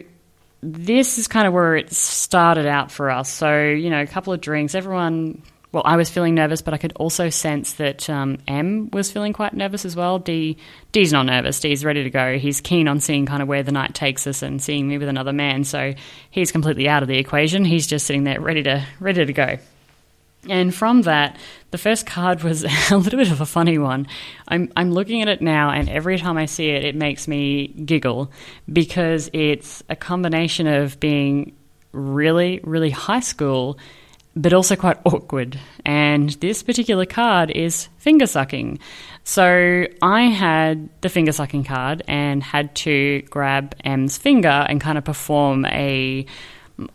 this 0.61 1.17
is 1.17 1.27
kind 1.27 1.47
of 1.47 1.53
where 1.53 1.75
it 1.75 1.91
started 1.91 2.65
out 2.65 2.91
for 2.91 3.11
us. 3.11 3.29
So, 3.29 3.65
you 3.65 3.89
know, 3.89 4.01
a 4.01 4.07
couple 4.07 4.33
of 4.33 4.41
drinks, 4.41 4.75
everyone 4.75 5.41
well, 5.75 5.83
I 5.85 5.97
was 5.97 6.09
feeling 6.09 6.35
nervous, 6.35 6.61
but 6.61 6.73
I 6.73 6.77
could 6.77 6.93
also 6.95 7.27
sense 7.27 7.73
that 7.73 8.09
um, 8.09 8.37
M 8.47 8.89
was 8.93 9.11
feeling 9.11 9.33
quite 9.33 9.53
nervous 9.53 9.83
as 9.83 9.93
well. 9.93 10.19
D 10.19 10.55
D's 10.93 11.11
not 11.11 11.25
nervous. 11.25 11.59
D's 11.59 11.83
ready 11.83 12.01
to 12.01 12.09
go. 12.09 12.37
He's 12.37 12.61
keen 12.61 12.87
on 12.87 13.01
seeing 13.01 13.25
kind 13.25 13.41
of 13.41 13.49
where 13.49 13.61
the 13.61 13.73
night 13.73 13.93
takes 13.93 14.25
us 14.25 14.41
and 14.41 14.63
seeing 14.63 14.87
me 14.87 14.97
with 14.97 15.09
another 15.09 15.33
man. 15.33 15.65
So 15.65 15.93
he's 16.31 16.49
completely 16.49 16.87
out 16.87 17.03
of 17.03 17.09
the 17.09 17.17
equation. 17.17 17.65
He's 17.65 17.87
just 17.87 18.07
sitting 18.07 18.23
there 18.23 18.39
ready 18.39 18.63
to 18.63 18.85
ready 19.01 19.25
to 19.25 19.33
go. 19.33 19.57
And 20.47 20.73
from 20.73 21.01
that, 21.01 21.35
the 21.71 21.77
first 21.77 22.05
card 22.05 22.41
was 22.41 22.63
a 22.89 22.95
little 22.95 23.19
bit 23.19 23.29
of 23.29 23.41
a 23.41 23.45
funny 23.45 23.77
one. 23.77 24.07
I'm 24.47 24.71
I'm 24.77 24.93
looking 24.93 25.23
at 25.23 25.27
it 25.27 25.41
now, 25.41 25.71
and 25.71 25.89
every 25.89 26.17
time 26.17 26.37
I 26.37 26.45
see 26.45 26.69
it, 26.69 26.85
it 26.85 26.95
makes 26.95 27.27
me 27.27 27.67
giggle 27.67 28.31
because 28.71 29.29
it's 29.33 29.83
a 29.89 29.97
combination 29.97 30.67
of 30.67 31.01
being 31.01 31.53
really 31.91 32.61
really 32.63 32.91
high 32.91 33.19
school 33.19 33.77
but 34.35 34.53
also 34.53 34.75
quite 34.75 34.97
awkward. 35.05 35.59
And 35.85 36.29
this 36.31 36.63
particular 36.63 37.05
card 37.05 37.51
is 37.51 37.87
finger 37.97 38.27
sucking. 38.27 38.79
So 39.23 39.85
I 40.01 40.23
had 40.23 40.89
the 41.01 41.09
finger 41.09 41.31
sucking 41.31 41.63
card 41.63 42.03
and 42.07 42.43
had 42.43 42.75
to 42.77 43.21
grab 43.23 43.75
M's 43.83 44.17
finger 44.17 44.49
and 44.49 44.81
kind 44.81 44.97
of 44.97 45.03
perform 45.03 45.65
a 45.65 46.25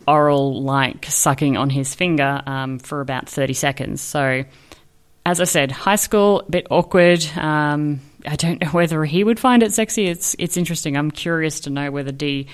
oral 0.07 0.61
like 0.61 1.05
sucking 1.05 1.57
on 1.57 1.69
his 1.69 1.95
finger 1.95 2.41
um, 2.45 2.77
for 2.79 3.01
about 3.01 3.27
30 3.27 3.53
seconds. 3.53 4.01
So 4.01 4.43
as 5.25 5.41
I 5.41 5.45
said, 5.45 5.71
high 5.71 5.95
school, 5.95 6.41
a 6.41 6.51
bit 6.51 6.67
awkward. 6.69 7.25
Um, 7.35 8.01
I 8.25 8.35
don't 8.35 8.61
know 8.61 8.69
whether 8.69 9.03
he 9.05 9.23
would 9.23 9.39
find 9.39 9.63
it 9.63 9.73
sexy. 9.73 10.07
It's 10.07 10.35
it's 10.39 10.57
interesting. 10.57 10.95
I'm 10.95 11.11
curious 11.11 11.61
to 11.61 11.69
know 11.69 11.91
whether 11.91 12.11
D 12.11 12.47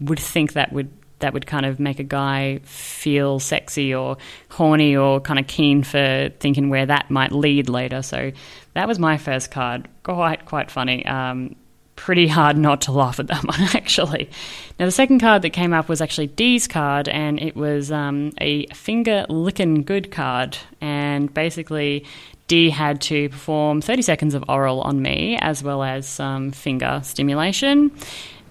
would 0.00 0.18
think 0.18 0.54
that 0.54 0.72
would 0.72 0.90
that 1.24 1.32
would 1.32 1.46
kind 1.46 1.64
of 1.64 1.80
make 1.80 1.98
a 1.98 2.04
guy 2.04 2.60
feel 2.64 3.40
sexy 3.40 3.94
or 3.94 4.18
horny 4.50 4.94
or 4.94 5.20
kind 5.20 5.40
of 5.40 5.46
keen 5.46 5.82
for 5.82 6.30
thinking 6.38 6.68
where 6.68 6.84
that 6.84 7.10
might 7.10 7.32
lead 7.32 7.70
later. 7.70 8.02
So 8.02 8.30
that 8.74 8.86
was 8.86 8.98
my 8.98 9.16
first 9.16 9.50
card. 9.50 9.88
Quite 10.02 10.44
quite 10.44 10.70
funny. 10.70 11.04
Um, 11.06 11.56
pretty 11.96 12.26
hard 12.26 12.58
not 12.58 12.82
to 12.82 12.92
laugh 12.92 13.18
at 13.20 13.28
that 13.28 13.42
one 13.44 13.62
actually. 13.74 14.28
Now 14.78 14.84
the 14.84 14.92
second 14.92 15.20
card 15.20 15.40
that 15.42 15.50
came 15.50 15.72
up 15.72 15.88
was 15.88 16.02
actually 16.02 16.26
D's 16.26 16.68
card, 16.68 17.08
and 17.08 17.40
it 17.40 17.56
was 17.56 17.90
um, 17.90 18.32
a 18.38 18.66
finger 18.66 19.24
licking 19.30 19.82
good 19.82 20.10
card, 20.10 20.58
and 20.80 21.32
basically. 21.32 22.04
D 22.46 22.68
had 22.68 23.00
to 23.00 23.30
perform 23.30 23.80
30 23.80 24.02
seconds 24.02 24.34
of 24.34 24.44
oral 24.50 24.82
on 24.82 25.00
me 25.00 25.38
as 25.40 25.62
well 25.62 25.82
as 25.82 26.06
some 26.06 26.50
finger 26.50 27.00
stimulation 27.02 27.90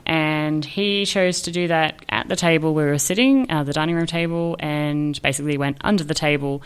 and 0.05 0.63
he 0.63 1.05
chose 1.05 1.41
to 1.43 1.51
do 1.51 1.67
that 1.67 2.03
at 2.09 2.27
the 2.27 2.35
table 2.35 2.73
where 2.73 2.85
we 2.85 2.91
were 2.91 2.97
sitting, 2.97 3.49
uh, 3.51 3.63
the 3.63 3.73
dining 3.73 3.95
room 3.95 4.05
table, 4.05 4.55
and 4.59 5.21
basically 5.21 5.57
went 5.57 5.77
under 5.81 6.03
the 6.03 6.13
table. 6.13 6.61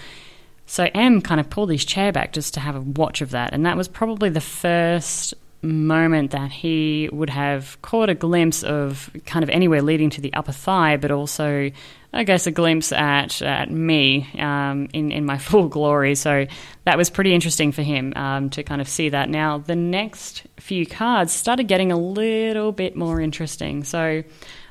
So 0.65 0.89
M 0.93 1.21
kind 1.21 1.39
of 1.39 1.49
pulled 1.49 1.71
his 1.71 1.85
chair 1.85 2.11
back 2.11 2.33
just 2.33 2.53
to 2.55 2.59
have 2.59 2.75
a 2.75 2.81
watch 2.81 3.21
of 3.21 3.31
that, 3.31 3.53
and 3.53 3.65
that 3.65 3.77
was 3.77 3.87
probably 3.87 4.29
the 4.29 4.41
first 4.41 5.33
moment 5.61 6.31
that 6.31 6.51
he 6.51 7.09
would 7.11 7.29
have 7.29 7.81
caught 7.81 8.09
a 8.09 8.15
glimpse 8.15 8.63
of 8.63 9.09
kind 9.25 9.43
of 9.43 9.49
anywhere 9.49 9.81
leading 9.81 10.09
to 10.11 10.21
the 10.21 10.33
upper 10.33 10.51
thigh, 10.51 10.97
but 10.97 11.11
also, 11.11 11.71
I 12.13 12.23
guess, 12.23 12.47
a 12.47 12.51
glimpse 12.51 12.91
at 12.91 13.41
at 13.41 13.71
me 13.71 14.27
um, 14.37 14.89
in 14.93 15.11
in 15.11 15.25
my 15.25 15.37
full 15.49 15.67
glory. 15.67 16.15
So 16.15 16.45
that 16.85 16.97
was 16.97 17.09
pretty 17.09 17.33
interesting 17.33 17.71
for 17.71 17.81
him 17.81 18.13
um, 18.15 18.49
to 18.51 18.63
kind 18.63 18.81
of 18.81 18.87
see 18.87 19.09
that. 19.09 19.29
Now 19.29 19.57
the 19.57 19.75
next 19.75 20.43
few 20.57 20.85
cards 20.85 21.33
started 21.33 21.67
getting 21.67 21.91
a 21.91 21.97
little 21.97 22.71
bit 22.71 22.95
more 22.95 23.19
interesting. 23.19 23.83
So 23.83 24.23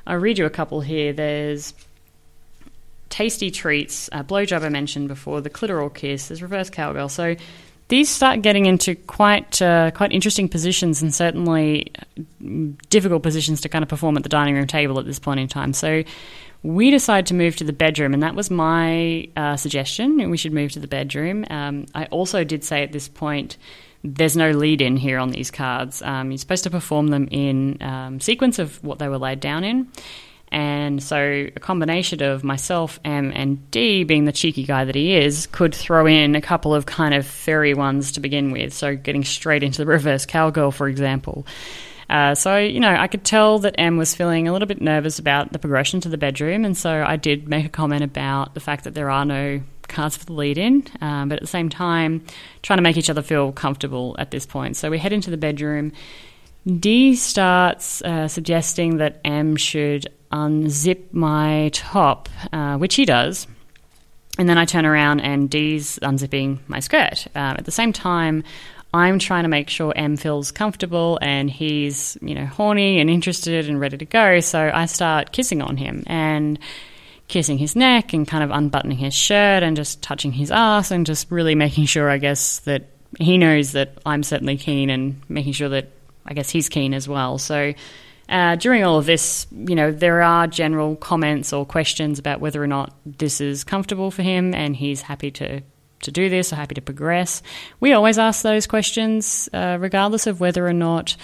I'll 0.05 0.17
read 0.17 0.37
you 0.37 0.45
a 0.45 0.49
couple 0.49 0.81
here. 0.81 1.13
There's 1.13 1.73
tasty 3.09 3.51
treats, 3.51 4.09
uh, 4.11 4.23
blowjob 4.23 4.63
I 4.63 4.69
mentioned 4.69 5.07
before, 5.07 5.41
the 5.41 5.49
clitoral 5.49 5.93
kiss, 5.93 6.27
there's 6.27 6.41
reverse 6.41 6.69
cowgirl. 6.69 7.09
So 7.09 7.35
these 7.89 8.09
start 8.09 8.41
getting 8.41 8.65
into 8.65 8.95
quite 8.95 9.61
uh, 9.61 9.91
quite 9.91 10.11
interesting 10.11 10.49
positions 10.49 11.01
and 11.01 11.13
certainly 11.13 11.91
difficult 12.89 13.23
positions 13.23 13.61
to 13.61 13.69
kind 13.69 13.83
of 13.83 13.89
perform 13.89 14.17
at 14.17 14.23
the 14.23 14.29
dining 14.29 14.55
room 14.55 14.67
table 14.67 14.99
at 14.99 15.05
this 15.05 15.19
point 15.19 15.39
in 15.39 15.47
time. 15.47 15.73
So 15.73 16.03
we 16.63 16.91
decided 16.91 17.27
to 17.27 17.33
move 17.33 17.55
to 17.57 17.63
the 17.63 17.73
bedroom, 17.73 18.13
and 18.13 18.23
that 18.23 18.35
was 18.35 18.49
my 18.49 19.29
uh, 19.37 19.55
suggestion. 19.55 20.29
We 20.29 20.37
should 20.37 20.53
move 20.53 20.71
to 20.73 20.79
the 20.79 20.87
bedroom. 20.87 21.45
Um, 21.49 21.85
I 21.95 22.05
also 22.05 22.43
did 22.43 22.63
say 22.63 22.83
at 22.83 22.91
this 22.91 23.07
point. 23.07 23.57
There's 24.03 24.37
no 24.37 24.51
lead 24.51 24.79
in 24.79 24.95
here 24.95 25.17
on 25.17 25.31
these 25.31 25.49
cards. 25.49 26.03
Um, 26.03 26.29
you're 26.29 26.37
supposed 26.37 26.63
to 26.65 26.69
perform 26.69 27.07
them 27.07 27.27
in 27.29 27.81
um, 27.81 28.19
sequence 28.19 28.59
of 28.59 28.81
what 28.83 28.99
they 28.99 29.09
were 29.09 29.17
laid 29.17 29.39
down 29.39 29.63
in. 29.63 29.91
And 30.49 31.03
so 31.03 31.17
a 31.55 31.59
combination 31.59 32.23
of 32.23 32.43
myself, 32.43 32.99
M, 33.03 33.31
and 33.35 33.69
D, 33.69 34.03
being 34.03 34.25
the 34.25 34.31
cheeky 34.31 34.63
guy 34.63 34.85
that 34.85 34.95
he 34.95 35.15
is, 35.15 35.47
could 35.47 35.75
throw 35.75 36.05
in 36.05 36.35
a 36.35 36.41
couple 36.41 36.73
of 36.73 36.85
kind 36.85 37.13
of 37.13 37.27
fairy 37.27 37.73
ones 37.73 38.13
to 38.13 38.19
begin 38.19 38.51
with. 38.51 38.73
So 38.73 38.95
getting 38.95 39.25
straight 39.25 39.63
into 39.63 39.79
the 39.79 39.85
reverse 39.85 40.25
cowgirl, 40.25 40.71
for 40.71 40.87
example. 40.87 41.45
Uh, 42.09 42.33
so, 42.35 42.57
you 42.57 42.79
know, 42.79 42.95
I 42.95 43.07
could 43.07 43.25
tell 43.25 43.59
that 43.59 43.75
M 43.77 43.97
was 43.97 44.15
feeling 44.15 44.47
a 44.47 44.53
little 44.53 44.67
bit 44.67 44.81
nervous 44.81 45.19
about 45.19 45.51
the 45.51 45.59
progression 45.59 45.99
to 46.01 46.09
the 46.09 46.17
bedroom. 46.17 46.63
And 46.63 46.77
so 46.77 47.03
I 47.05 47.17
did 47.17 47.49
make 47.49 47.65
a 47.65 47.69
comment 47.69 48.03
about 48.03 48.53
the 48.53 48.61
fact 48.61 48.85
that 48.85 48.93
there 48.93 49.09
are 49.09 49.25
no 49.25 49.61
cards 49.89 50.15
for 50.15 50.25
the 50.25 50.33
lead 50.33 50.57
in, 50.57 50.85
um, 51.01 51.29
but 51.29 51.35
at 51.35 51.41
the 51.41 51.47
same 51.47 51.69
time, 51.69 52.25
trying 52.61 52.77
to 52.77 52.83
make 52.83 52.97
each 52.97 53.09
other 53.09 53.21
feel 53.21 53.51
comfortable 53.51 54.15
at 54.19 54.31
this 54.31 54.45
point. 54.45 54.77
So 54.77 54.89
we 54.89 54.97
head 54.97 55.13
into 55.13 55.29
the 55.29 55.37
bedroom. 55.37 55.91
D 56.65 57.15
starts 57.15 58.01
uh, 58.01 58.27
suggesting 58.27 58.97
that 58.97 59.21
M 59.23 59.55
should 59.55 60.07
unzip 60.31 61.13
my 61.13 61.69
top, 61.73 62.29
uh, 62.51 62.77
which 62.77 62.95
he 62.95 63.05
does. 63.05 63.47
And 64.37 64.47
then 64.47 64.57
I 64.57 64.65
turn 64.65 64.85
around 64.85 65.21
and 65.21 65.49
D's 65.49 65.97
unzipping 66.01 66.59
my 66.67 66.79
skirt. 66.79 67.27
Uh, 67.35 67.55
at 67.57 67.65
the 67.65 67.71
same 67.71 67.91
time, 67.91 68.43
I'm 68.93 69.19
trying 69.19 69.43
to 69.43 69.49
make 69.49 69.69
sure 69.69 69.93
M 69.95 70.15
feels 70.15 70.51
comfortable 70.51 71.19
and 71.21 71.49
he's, 71.49 72.17
you 72.21 72.35
know, 72.35 72.45
horny 72.45 72.99
and 72.99 73.09
interested 73.09 73.67
and 73.67 73.79
ready 73.79 73.97
to 73.97 74.05
go. 74.05 74.39
So 74.39 74.71
I 74.73 74.85
start 74.85 75.31
kissing 75.31 75.61
on 75.61 75.77
him 75.77 76.03
and 76.07 76.59
kissing 77.27 77.57
his 77.57 77.75
neck 77.75 78.13
and 78.13 78.27
kind 78.27 78.43
of 78.43 78.51
unbuttoning 78.51 78.97
his 78.97 79.13
shirt 79.13 79.63
and 79.63 79.75
just 79.75 80.01
touching 80.01 80.31
his 80.31 80.51
ass 80.51 80.91
and 80.91 81.05
just 81.05 81.29
really 81.29 81.55
making 81.55 81.85
sure, 81.85 82.09
I 82.09 82.17
guess, 82.17 82.59
that 82.59 82.83
he 83.19 83.37
knows 83.37 83.73
that 83.73 83.97
I'm 84.05 84.23
certainly 84.23 84.57
keen 84.57 84.89
and 84.89 85.21
making 85.27 85.53
sure 85.53 85.69
that 85.69 85.89
I 86.25 86.33
guess 86.33 86.49
he's 86.49 86.69
keen 86.69 86.93
as 86.93 87.07
well. 87.07 87.37
So 87.37 87.73
uh, 88.29 88.55
during 88.55 88.83
all 88.83 88.97
of 88.97 89.05
this, 89.05 89.47
you 89.51 89.75
know, 89.75 89.91
there 89.91 90.21
are 90.21 90.47
general 90.47 90.95
comments 90.95 91.53
or 91.53 91.65
questions 91.65 92.19
about 92.19 92.41
whether 92.41 92.61
or 92.61 92.67
not 92.67 92.93
this 93.05 93.39
is 93.39 93.63
comfortable 93.63 94.11
for 94.11 94.21
him 94.21 94.53
and 94.53 94.75
he's 94.75 95.01
happy 95.01 95.31
to, 95.31 95.61
to 96.01 96.11
do 96.11 96.29
this 96.29 96.51
or 96.51 96.57
happy 96.57 96.75
to 96.75 96.81
progress. 96.81 97.41
We 97.79 97.93
always 97.93 98.17
ask 98.17 98.41
those 98.41 98.67
questions, 98.67 99.47
uh, 99.53 99.77
regardless 99.79 100.27
of 100.27 100.41
whether 100.41 100.67
or 100.67 100.73
not 100.73 101.15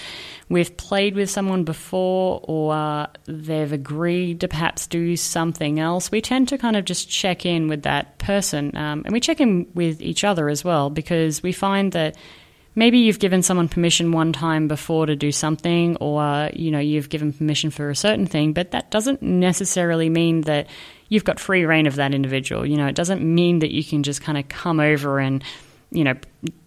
we've 0.48 0.76
played 0.78 1.16
with 1.16 1.30
someone 1.30 1.66
before 1.66 2.39
or 2.44 3.08
they've 3.26 3.74
agreed 3.74 4.39
to 4.42 4.48
perhaps 4.48 4.88
do 4.88 5.18
something 5.18 5.80
else. 5.80 6.10
We 6.10 6.22
tend 6.22 6.48
to 6.50 6.58
kind 6.58 6.78
of 6.78 6.86
just 6.86 7.10
check 7.10 7.46
in 7.46 7.68
with 7.68 7.84
that 7.84 8.18
person 8.18 8.76
um, 8.78 9.02
and 9.04 9.12
we 9.12 9.20
check 9.20 9.42
in 9.42 9.68
with 9.74 10.02
each 10.02 10.24
other 10.24 10.48
as 10.48 10.63
well 10.63 10.89
because 10.89 11.44
we 11.44 11.52
find 11.52 11.92
that 11.92 12.16
maybe 12.76 13.00
you've 13.00 13.20
given 13.20 13.42
someone 13.42 13.68
permission 13.68 14.12
one 14.12 14.34
time 14.34 14.68
before 14.68 15.06
to 15.06 15.16
do 15.16 15.32
something 15.32 15.96
or 15.98 16.50
you 16.54 16.72
know 16.72 16.80
you've 16.80 17.10
given 17.10 17.34
permission 17.34 17.70
for 17.70 17.90
a 17.90 17.96
certain 17.96 18.26
thing 18.26 18.54
but 18.54 18.72
that 18.72 18.92
doesn't 18.92 19.22
necessarily 19.22 20.10
mean 20.10 20.42
that 20.42 20.68
you've 21.10 21.24
got 21.24 21.40
free 21.40 21.64
reign 21.64 21.86
of 21.86 21.96
that 21.96 22.14
individual. 22.14 22.66
You 22.66 22.78
know 22.78 22.88
it 22.88 22.96
doesn't 22.96 23.22
mean 23.22 23.60
that 23.60 23.72
you 23.72 23.84
can 23.84 24.04
just 24.04 24.22
kind 24.22 24.38
of 24.38 24.48
come 24.50 24.80
over 24.80 25.20
and 25.20 25.44
you 25.92 26.04
know 26.04 26.16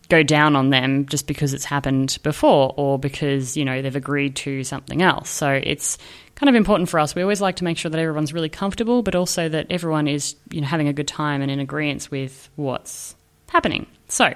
go 0.09 0.23
down 0.23 0.55
on 0.55 0.71
them 0.71 1.05
just 1.07 1.27
because 1.27 1.53
it's 1.53 1.65
happened 1.65 2.19
before 2.23 2.73
or 2.77 2.97
because 2.99 3.57
you 3.57 3.65
know 3.65 3.83
they've 3.83 3.97
agreed 3.97 4.37
to 4.37 4.63
something 4.63 5.03
else. 5.03 5.29
So 5.31 5.51
it's 5.51 5.99
kind 6.37 6.49
of 6.49 6.55
important 6.55 6.89
for 6.89 7.01
us. 7.01 7.15
We 7.15 7.23
always 7.23 7.41
like 7.41 7.57
to 7.57 7.65
make 7.65 7.77
sure 7.77 7.91
that 7.91 7.99
everyone's 7.99 8.33
really 8.33 8.49
comfortable 8.49 9.03
but 9.03 9.15
also 9.15 9.49
that 9.49 9.67
everyone 9.71 10.07
is 10.07 10.37
you 10.51 10.61
know 10.61 10.67
having 10.69 10.89
a 10.89 10.93
good 10.93 11.09
time 11.09 11.43
and 11.43 11.51
in 11.51 11.59
agreement 11.59 12.11
with 12.11 12.49
what's 12.55 13.17
happening. 13.49 13.87
So 14.09 14.33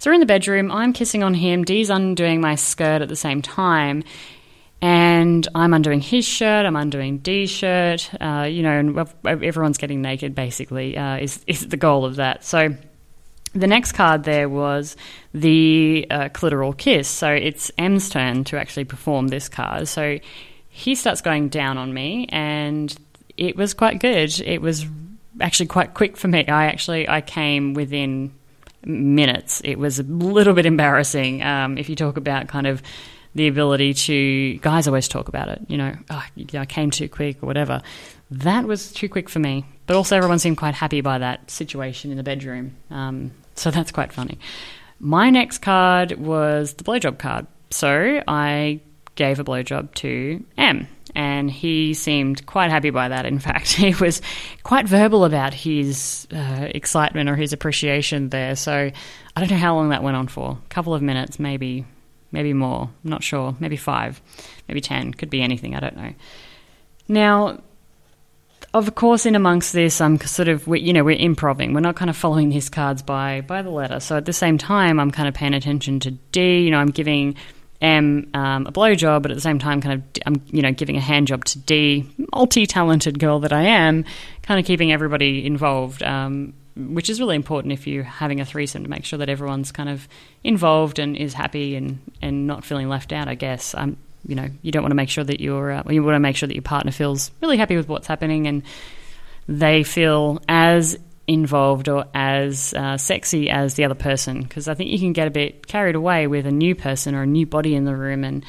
so 0.00 0.08
we're 0.08 0.14
in 0.14 0.20
the 0.20 0.26
bedroom. 0.26 0.72
I'm 0.72 0.94
kissing 0.94 1.22
on 1.22 1.34
him. 1.34 1.62
Dee's 1.62 1.90
undoing 1.90 2.40
my 2.40 2.54
skirt 2.54 3.02
at 3.02 3.10
the 3.10 3.16
same 3.16 3.42
time. 3.42 4.02
And 4.80 5.46
I'm 5.54 5.74
undoing 5.74 6.00
his 6.00 6.24
shirt. 6.24 6.64
I'm 6.64 6.74
undoing 6.74 7.18
Dee's 7.18 7.50
shirt. 7.50 8.10
Uh, 8.18 8.48
you 8.50 8.62
know, 8.62 8.78
and 8.78 8.98
everyone's 9.44 9.76
getting 9.76 10.00
naked. 10.00 10.34
Basically, 10.34 10.96
uh, 10.96 11.18
is 11.18 11.44
is 11.46 11.68
the 11.68 11.76
goal 11.76 12.06
of 12.06 12.16
that. 12.16 12.44
So 12.44 12.74
the 13.52 13.66
next 13.66 13.92
card 13.92 14.24
there 14.24 14.48
was 14.48 14.96
the 15.34 16.06
uh, 16.10 16.28
clitoral 16.30 16.74
kiss. 16.74 17.06
So 17.06 17.30
it's 17.30 17.70
M's 17.76 18.08
turn 18.08 18.44
to 18.44 18.58
actually 18.58 18.84
perform 18.84 19.28
this 19.28 19.50
card. 19.50 19.86
So 19.86 20.18
he 20.70 20.94
starts 20.94 21.20
going 21.20 21.50
down 21.50 21.76
on 21.76 21.92
me, 21.92 22.26
and 22.30 22.96
it 23.36 23.54
was 23.54 23.74
quite 23.74 23.98
good. 23.98 24.40
It 24.40 24.62
was 24.62 24.86
actually 25.42 25.66
quite 25.66 25.92
quick 25.92 26.16
for 26.16 26.28
me. 26.28 26.46
I 26.46 26.68
actually 26.68 27.06
I 27.06 27.20
came 27.20 27.74
within 27.74 28.32
minutes. 28.84 29.60
It 29.64 29.78
was 29.78 29.98
a 29.98 30.02
little 30.02 30.54
bit 30.54 30.66
embarrassing. 30.66 31.42
Um, 31.42 31.78
if 31.78 31.88
you 31.88 31.96
talk 31.96 32.16
about 32.16 32.48
kind 32.48 32.66
of 32.66 32.82
the 33.34 33.46
ability 33.46 33.94
to, 33.94 34.58
guys 34.58 34.88
always 34.88 35.06
talk 35.08 35.28
about 35.28 35.48
it, 35.48 35.60
you 35.68 35.76
know, 35.76 35.94
oh, 36.10 36.24
I 36.54 36.66
came 36.66 36.90
too 36.90 37.08
quick 37.08 37.42
or 37.42 37.46
whatever. 37.46 37.80
That 38.30 38.64
was 38.64 38.92
too 38.92 39.08
quick 39.08 39.28
for 39.28 39.38
me. 39.38 39.64
But 39.86 39.96
also, 39.96 40.16
everyone 40.16 40.38
seemed 40.38 40.56
quite 40.56 40.74
happy 40.74 41.00
by 41.00 41.18
that 41.18 41.50
situation 41.50 42.10
in 42.10 42.16
the 42.16 42.22
bedroom. 42.22 42.76
Um, 42.90 43.32
so 43.54 43.70
that's 43.70 43.90
quite 43.90 44.12
funny. 44.12 44.38
My 45.00 45.30
next 45.30 45.58
card 45.58 46.12
was 46.12 46.74
the 46.74 46.84
blowjob 46.84 47.18
card. 47.18 47.46
So 47.70 48.22
I 48.26 48.80
gave 49.14 49.38
a 49.38 49.44
blowjob 49.44 49.94
to 49.94 50.44
M 50.56 50.88
and 51.14 51.50
he 51.50 51.94
seemed 51.94 52.46
quite 52.46 52.70
happy 52.70 52.90
by 52.90 53.08
that. 53.08 53.26
In 53.26 53.38
fact, 53.38 53.72
he 53.72 53.94
was 53.94 54.22
quite 54.62 54.86
verbal 54.86 55.24
about 55.24 55.54
his 55.54 56.26
uh, 56.32 56.68
excitement 56.70 57.28
or 57.28 57.36
his 57.36 57.52
appreciation 57.52 58.28
there. 58.28 58.56
So 58.56 58.72
I 59.36 59.40
don't 59.40 59.50
know 59.50 59.56
how 59.56 59.74
long 59.74 59.90
that 59.90 60.02
went 60.02 60.16
on 60.16 60.28
for. 60.28 60.58
A 60.64 60.68
couple 60.68 60.94
of 60.94 61.02
minutes, 61.02 61.38
maybe, 61.38 61.84
maybe 62.32 62.52
more. 62.52 62.90
I'm 63.04 63.10
not 63.10 63.22
sure. 63.22 63.56
Maybe 63.60 63.76
five, 63.76 64.20
maybe 64.68 64.80
ten. 64.80 65.12
Could 65.12 65.30
be 65.30 65.42
anything. 65.42 65.74
I 65.74 65.80
don't 65.80 65.96
know. 65.96 66.14
Now, 67.08 67.60
of 68.72 68.94
course, 68.94 69.26
in 69.26 69.34
amongst 69.34 69.72
this, 69.72 70.00
I'm 70.00 70.20
sort 70.20 70.46
of, 70.46 70.68
we, 70.68 70.80
you 70.80 70.92
know, 70.92 71.02
we're 71.02 71.18
improving. 71.18 71.74
We're 71.74 71.80
not 71.80 71.96
kind 71.96 72.08
of 72.08 72.16
following 72.16 72.50
these 72.50 72.68
cards 72.68 73.02
by 73.02 73.40
by 73.40 73.62
the 73.62 73.70
letter. 73.70 73.98
So 73.98 74.16
at 74.16 74.26
the 74.26 74.32
same 74.32 74.58
time, 74.58 75.00
I'm 75.00 75.10
kind 75.10 75.26
of 75.26 75.34
paying 75.34 75.54
attention 75.54 75.98
to 76.00 76.12
D. 76.12 76.60
You 76.60 76.70
know, 76.70 76.78
I'm 76.78 76.90
giving 76.90 77.34
am 77.80 78.30
um, 78.34 78.66
a 78.66 78.72
blowjob, 78.72 79.22
but 79.22 79.30
at 79.30 79.34
the 79.34 79.40
same 79.40 79.58
time, 79.58 79.80
kind 79.80 79.94
of, 79.94 80.22
I'm 80.26 80.42
you 80.46 80.62
know 80.62 80.72
giving 80.72 80.96
a 80.96 81.00
hand 81.00 81.26
job 81.26 81.44
to 81.46 81.58
D, 81.58 82.08
multi-talented 82.34 83.18
girl 83.18 83.40
that 83.40 83.52
I 83.52 83.62
am, 83.62 84.04
kind 84.42 84.60
of 84.60 84.66
keeping 84.66 84.92
everybody 84.92 85.46
involved. 85.46 86.02
Um, 86.02 86.54
which 86.76 87.10
is 87.10 87.20
really 87.20 87.36
important 87.36 87.72
if 87.72 87.86
you're 87.86 88.04
having 88.04 88.40
a 88.40 88.44
threesome 88.44 88.84
to 88.84 88.88
make 88.88 89.04
sure 89.04 89.18
that 89.18 89.28
everyone's 89.28 89.72
kind 89.72 89.88
of 89.88 90.08
involved 90.44 90.98
and 90.98 91.16
is 91.16 91.34
happy 91.34 91.74
and, 91.74 91.98
and 92.22 92.46
not 92.46 92.64
feeling 92.64 92.88
left 92.88 93.12
out. 93.12 93.28
I 93.28 93.34
guess 93.34 93.74
um, 93.74 93.96
you 94.26 94.34
know 94.34 94.48
you 94.62 94.70
don't 94.72 94.82
want 94.82 94.92
to 94.92 94.96
make 94.96 95.08
sure 95.08 95.24
that 95.24 95.40
you're 95.40 95.72
uh, 95.72 95.82
you 95.88 96.02
want 96.02 96.14
to 96.14 96.20
make 96.20 96.36
sure 96.36 96.46
that 96.46 96.54
your 96.54 96.62
partner 96.62 96.92
feels 96.92 97.30
really 97.40 97.56
happy 97.56 97.76
with 97.76 97.88
what's 97.88 98.06
happening 98.06 98.46
and 98.46 98.62
they 99.48 99.82
feel 99.82 100.40
as 100.48 100.98
involved 101.30 101.88
or 101.88 102.04
as 102.12 102.74
uh, 102.74 102.96
sexy 102.96 103.48
as 103.48 103.74
the 103.74 103.84
other 103.84 103.94
person 103.94 104.42
because 104.42 104.66
I 104.66 104.74
think 104.74 104.90
you 104.90 104.98
can 104.98 105.12
get 105.12 105.28
a 105.28 105.30
bit 105.30 105.64
carried 105.66 105.94
away 105.94 106.26
with 106.26 106.44
a 106.44 106.50
new 106.50 106.74
person 106.74 107.14
or 107.14 107.22
a 107.22 107.26
new 107.26 107.46
body 107.46 107.76
in 107.76 107.84
the 107.84 107.94
room 107.94 108.24
and 108.24 108.44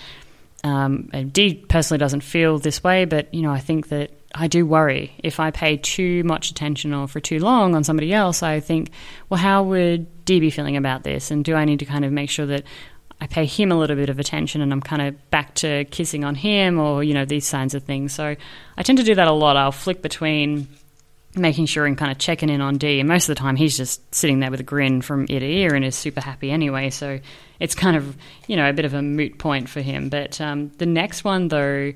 um, 0.64 1.10
Dee 1.32 1.54
personally 1.54 2.00
doesn't 2.00 2.22
feel 2.22 2.58
this 2.58 2.84
way 2.84 3.06
but 3.06 3.32
you 3.32 3.44
know 3.44 3.52
I 3.52 3.60
think 3.60 3.90
that 3.90 4.12
I 4.34 4.48
do 4.48 4.66
worry 4.66 5.14
if 5.20 5.40
I 5.40 5.52
pay 5.52 5.78
too 5.78 6.24
much 6.24 6.50
attention 6.50 6.92
or 6.92 7.08
for 7.08 7.20
too 7.20 7.40
long 7.40 7.76
on 7.76 7.84
somebody 7.84 8.14
else. 8.14 8.42
I 8.42 8.62
think, 8.62 8.92
well, 9.30 9.38
how 9.38 9.64
would 9.64 10.24
Dee 10.24 10.40
be 10.40 10.50
feeling 10.50 10.78
about 10.78 11.04
this? 11.04 11.32
And 11.32 11.44
do 11.44 11.54
I 11.54 11.66
need 11.66 11.80
to 11.80 11.86
kind 11.86 12.06
of 12.06 12.14
make 12.14 12.30
sure 12.30 12.46
that 12.46 12.64
I 13.20 13.28
pay 13.28 13.46
him 13.46 13.74
a 13.74 13.78
little 13.78 13.98
bit 13.98 14.08
of 14.08 14.20
attention 14.20 14.62
and 14.62 14.72
I'm 14.72 14.80
kind 14.80 15.02
of 15.02 15.30
back 15.32 15.54
to 15.56 15.84
kissing 15.86 16.24
on 16.24 16.36
him 16.36 16.80
or, 16.80 17.04
you 17.04 17.14
know, 17.14 17.26
these 17.26 17.52
kinds 17.52 17.76
of 17.76 17.84
things. 17.84 18.14
So 18.14 18.38
I 18.78 18.84
tend 18.84 19.00
to 19.00 19.04
do 19.04 19.16
that 19.16 19.28
a 19.28 19.34
lot. 19.34 19.58
I'll 19.58 19.74
flick 19.74 20.02
between 20.02 20.70
making 21.36 21.66
sure 21.66 21.86
and 21.86 21.98
kind 21.98 22.12
of 22.12 22.18
checking 22.18 22.50
in 22.50 22.62
on 22.62 22.78
D. 22.78 23.00
And 23.00 23.08
most 23.08 23.30
of 23.30 23.36
the 23.36 23.40
time 23.40 23.56
he's 23.56 23.78
just 23.78 24.14
sitting 24.14 24.40
there 24.40 24.52
with 24.52 24.60
a 24.60 24.64
grin 24.64 25.02
from 25.02 25.26
ear 25.30 25.40
to 25.40 25.46
ear 25.46 25.74
and 25.74 25.86
is 25.86 25.96
super 25.96 26.22
happy 26.22 26.52
anyway. 26.52 26.90
So 26.90 27.20
it's 27.60 27.76
kind 27.76 27.96
of, 27.96 28.18
you 28.48 28.56
know, 28.56 28.70
a 28.70 28.74
bit 28.74 28.86
of 28.86 28.94
a 28.94 29.02
moot 29.02 29.38
point 29.38 29.70
for 29.70 29.82
him. 29.82 30.10
But 30.10 30.42
um, 30.42 30.70
the 30.78 30.86
next 30.86 31.24
one, 31.24 31.48
though, 31.48 31.94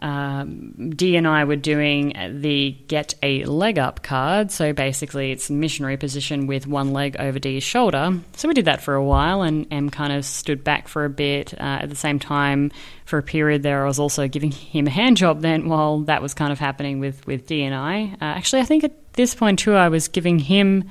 um, 0.00 0.92
Dee 0.96 1.16
and 1.16 1.28
I 1.28 1.44
were 1.44 1.56
doing 1.56 2.14
the 2.40 2.72
get 2.88 3.14
a 3.22 3.44
leg 3.44 3.78
up 3.78 4.02
card. 4.02 4.50
So 4.50 4.72
basically, 4.72 5.30
it's 5.30 5.50
missionary 5.50 5.96
position 5.96 6.46
with 6.46 6.66
one 6.66 6.92
leg 6.92 7.16
over 7.18 7.38
Dee's 7.38 7.62
shoulder. 7.62 8.18
So 8.34 8.48
we 8.48 8.54
did 8.54 8.64
that 8.64 8.80
for 8.80 8.94
a 8.94 9.04
while, 9.04 9.42
and 9.42 9.66
M 9.70 9.90
kind 9.90 10.12
of 10.12 10.24
stood 10.24 10.64
back 10.64 10.88
for 10.88 11.04
a 11.04 11.10
bit. 11.10 11.52
Uh, 11.54 11.80
at 11.82 11.90
the 11.90 11.96
same 11.96 12.18
time, 12.18 12.72
for 13.04 13.18
a 13.18 13.22
period 13.22 13.62
there, 13.62 13.84
I 13.84 13.88
was 13.88 13.98
also 13.98 14.26
giving 14.26 14.52
him 14.52 14.86
a 14.86 14.90
hand 14.90 15.18
job. 15.18 15.42
Then, 15.42 15.68
while 15.68 16.00
that 16.00 16.22
was 16.22 16.32
kind 16.32 16.52
of 16.52 16.58
happening 16.58 16.98
with 17.00 17.26
with 17.26 17.46
Dee 17.46 17.62
and 17.62 17.74
I, 17.74 18.16
uh, 18.20 18.24
actually, 18.24 18.62
I 18.62 18.64
think 18.64 18.84
at 18.84 19.12
this 19.14 19.34
point 19.34 19.58
too, 19.58 19.74
I 19.74 19.88
was 19.88 20.08
giving 20.08 20.38
him 20.38 20.88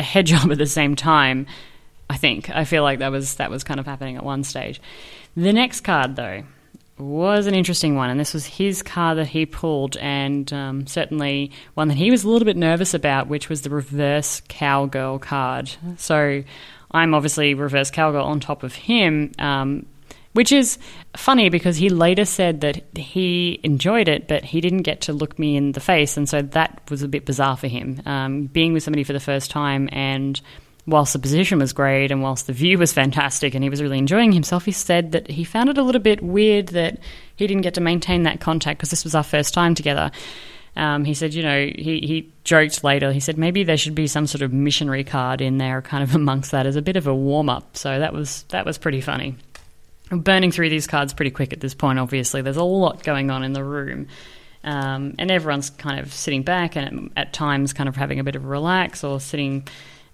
a 0.00 0.04
head 0.04 0.26
job 0.32 0.50
at 0.50 0.58
the 0.58 0.66
same 0.66 0.96
time. 0.96 1.46
I 2.08 2.16
think 2.16 2.48
I 2.48 2.64
feel 2.64 2.82
like 2.82 3.00
that 3.00 3.12
was 3.12 3.34
that 3.34 3.50
was 3.50 3.62
kind 3.62 3.78
of 3.78 3.84
happening 3.84 4.16
at 4.16 4.24
one 4.24 4.42
stage. 4.42 4.80
The 5.36 5.52
next 5.52 5.82
card, 5.82 6.16
though 6.16 6.44
was 6.98 7.46
an 7.46 7.54
interesting 7.54 7.94
one, 7.94 8.10
and 8.10 8.18
this 8.18 8.34
was 8.34 8.46
his 8.46 8.82
car 8.82 9.14
that 9.16 9.28
he 9.28 9.46
pulled, 9.46 9.96
and 9.96 10.52
um, 10.52 10.86
certainly 10.86 11.52
one 11.74 11.88
that 11.88 11.96
he 11.96 12.10
was 12.10 12.24
a 12.24 12.28
little 12.28 12.46
bit 12.46 12.56
nervous 12.56 12.94
about, 12.94 13.28
which 13.28 13.48
was 13.48 13.62
the 13.62 13.70
reverse 13.70 14.42
cowgirl 14.48 15.18
card. 15.18 15.70
So 15.96 16.42
I'm 16.90 17.14
obviously 17.14 17.54
reverse 17.54 17.90
cowgirl 17.90 18.24
on 18.24 18.40
top 18.40 18.62
of 18.62 18.74
him, 18.74 19.32
um, 19.38 19.86
which 20.32 20.52
is 20.52 20.78
funny 21.16 21.48
because 21.48 21.76
he 21.76 21.88
later 21.88 22.24
said 22.24 22.60
that 22.60 22.82
he 22.96 23.60
enjoyed 23.62 24.08
it, 24.08 24.28
but 24.28 24.44
he 24.44 24.60
didn't 24.60 24.82
get 24.82 25.02
to 25.02 25.12
look 25.12 25.38
me 25.38 25.56
in 25.56 25.72
the 25.72 25.80
face, 25.80 26.16
and 26.16 26.28
so 26.28 26.42
that 26.42 26.82
was 26.90 27.02
a 27.02 27.08
bit 27.08 27.26
bizarre 27.26 27.56
for 27.56 27.68
him. 27.68 28.00
Um, 28.06 28.46
being 28.46 28.72
with 28.72 28.82
somebody 28.82 29.04
for 29.04 29.12
the 29.12 29.20
first 29.20 29.50
time 29.50 29.88
and 29.92 30.40
whilst 30.88 31.12
the 31.12 31.18
position 31.18 31.58
was 31.58 31.72
great 31.72 32.10
and 32.10 32.22
whilst 32.22 32.46
the 32.46 32.52
view 32.52 32.78
was 32.78 32.92
fantastic 32.92 33.54
and 33.54 33.62
he 33.62 33.68
was 33.68 33.82
really 33.82 33.98
enjoying 33.98 34.32
himself, 34.32 34.64
he 34.64 34.72
said 34.72 35.12
that 35.12 35.28
he 35.28 35.44
found 35.44 35.68
it 35.68 35.76
a 35.76 35.82
little 35.82 36.00
bit 36.00 36.22
weird 36.22 36.68
that 36.68 36.98
he 37.36 37.46
didn't 37.46 37.62
get 37.62 37.74
to 37.74 37.80
maintain 37.80 38.22
that 38.22 38.40
contact 38.40 38.78
because 38.78 38.90
this 38.90 39.04
was 39.04 39.14
our 39.14 39.22
first 39.22 39.52
time 39.52 39.74
together. 39.74 40.10
Um, 40.76 41.04
he 41.04 41.12
said, 41.12 41.34
you 41.34 41.42
know, 41.42 41.66
he, 41.66 42.00
he 42.00 42.32
joked 42.44 42.82
later, 42.84 43.12
he 43.12 43.20
said 43.20 43.36
maybe 43.36 43.64
there 43.64 43.76
should 43.76 43.94
be 43.94 44.06
some 44.06 44.26
sort 44.26 44.42
of 44.42 44.52
missionary 44.52 45.04
card 45.04 45.40
in 45.40 45.58
there 45.58 45.82
kind 45.82 46.02
of 46.02 46.14
amongst 46.14 46.52
that 46.52 46.66
as 46.66 46.76
a 46.76 46.82
bit 46.82 46.96
of 46.96 47.06
a 47.06 47.14
warm 47.14 47.50
up. 47.50 47.76
So 47.76 47.98
that 47.98 48.14
was 48.14 48.44
that 48.48 48.64
was 48.64 48.78
pretty 48.78 49.02
funny. 49.02 49.36
burning 50.10 50.52
through 50.52 50.70
these 50.70 50.86
cards 50.86 51.12
pretty 51.12 51.30
quick 51.30 51.52
at 51.52 51.60
this 51.60 51.74
point, 51.74 51.98
obviously. 51.98 52.40
There's 52.40 52.56
a 52.56 52.64
lot 52.64 53.02
going 53.02 53.30
on 53.30 53.44
in 53.44 53.52
the 53.52 53.64
room. 53.64 54.06
Um, 54.64 55.14
and 55.18 55.30
everyone's 55.30 55.70
kind 55.70 56.00
of 56.00 56.12
sitting 56.12 56.42
back 56.42 56.76
and 56.76 57.10
at, 57.16 57.28
at 57.28 57.32
times 57.32 57.72
kind 57.72 57.88
of 57.88 57.96
having 57.96 58.18
a 58.18 58.24
bit 58.24 58.36
of 58.36 58.44
a 58.44 58.48
relax 58.48 59.04
or 59.04 59.20
sitting 59.20 59.66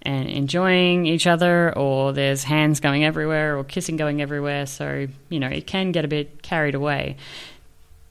and 0.05 0.29
enjoying 0.29 1.05
each 1.05 1.27
other, 1.27 1.75
or 1.77 2.13
there's 2.13 2.43
hands 2.43 2.79
going 2.79 3.03
everywhere, 3.03 3.57
or 3.57 3.63
kissing 3.63 3.97
going 3.97 4.21
everywhere. 4.21 4.65
So, 4.65 5.07
you 5.29 5.39
know, 5.39 5.47
it 5.47 5.67
can 5.67 5.91
get 5.91 6.05
a 6.05 6.07
bit 6.07 6.41
carried 6.41 6.75
away. 6.75 7.17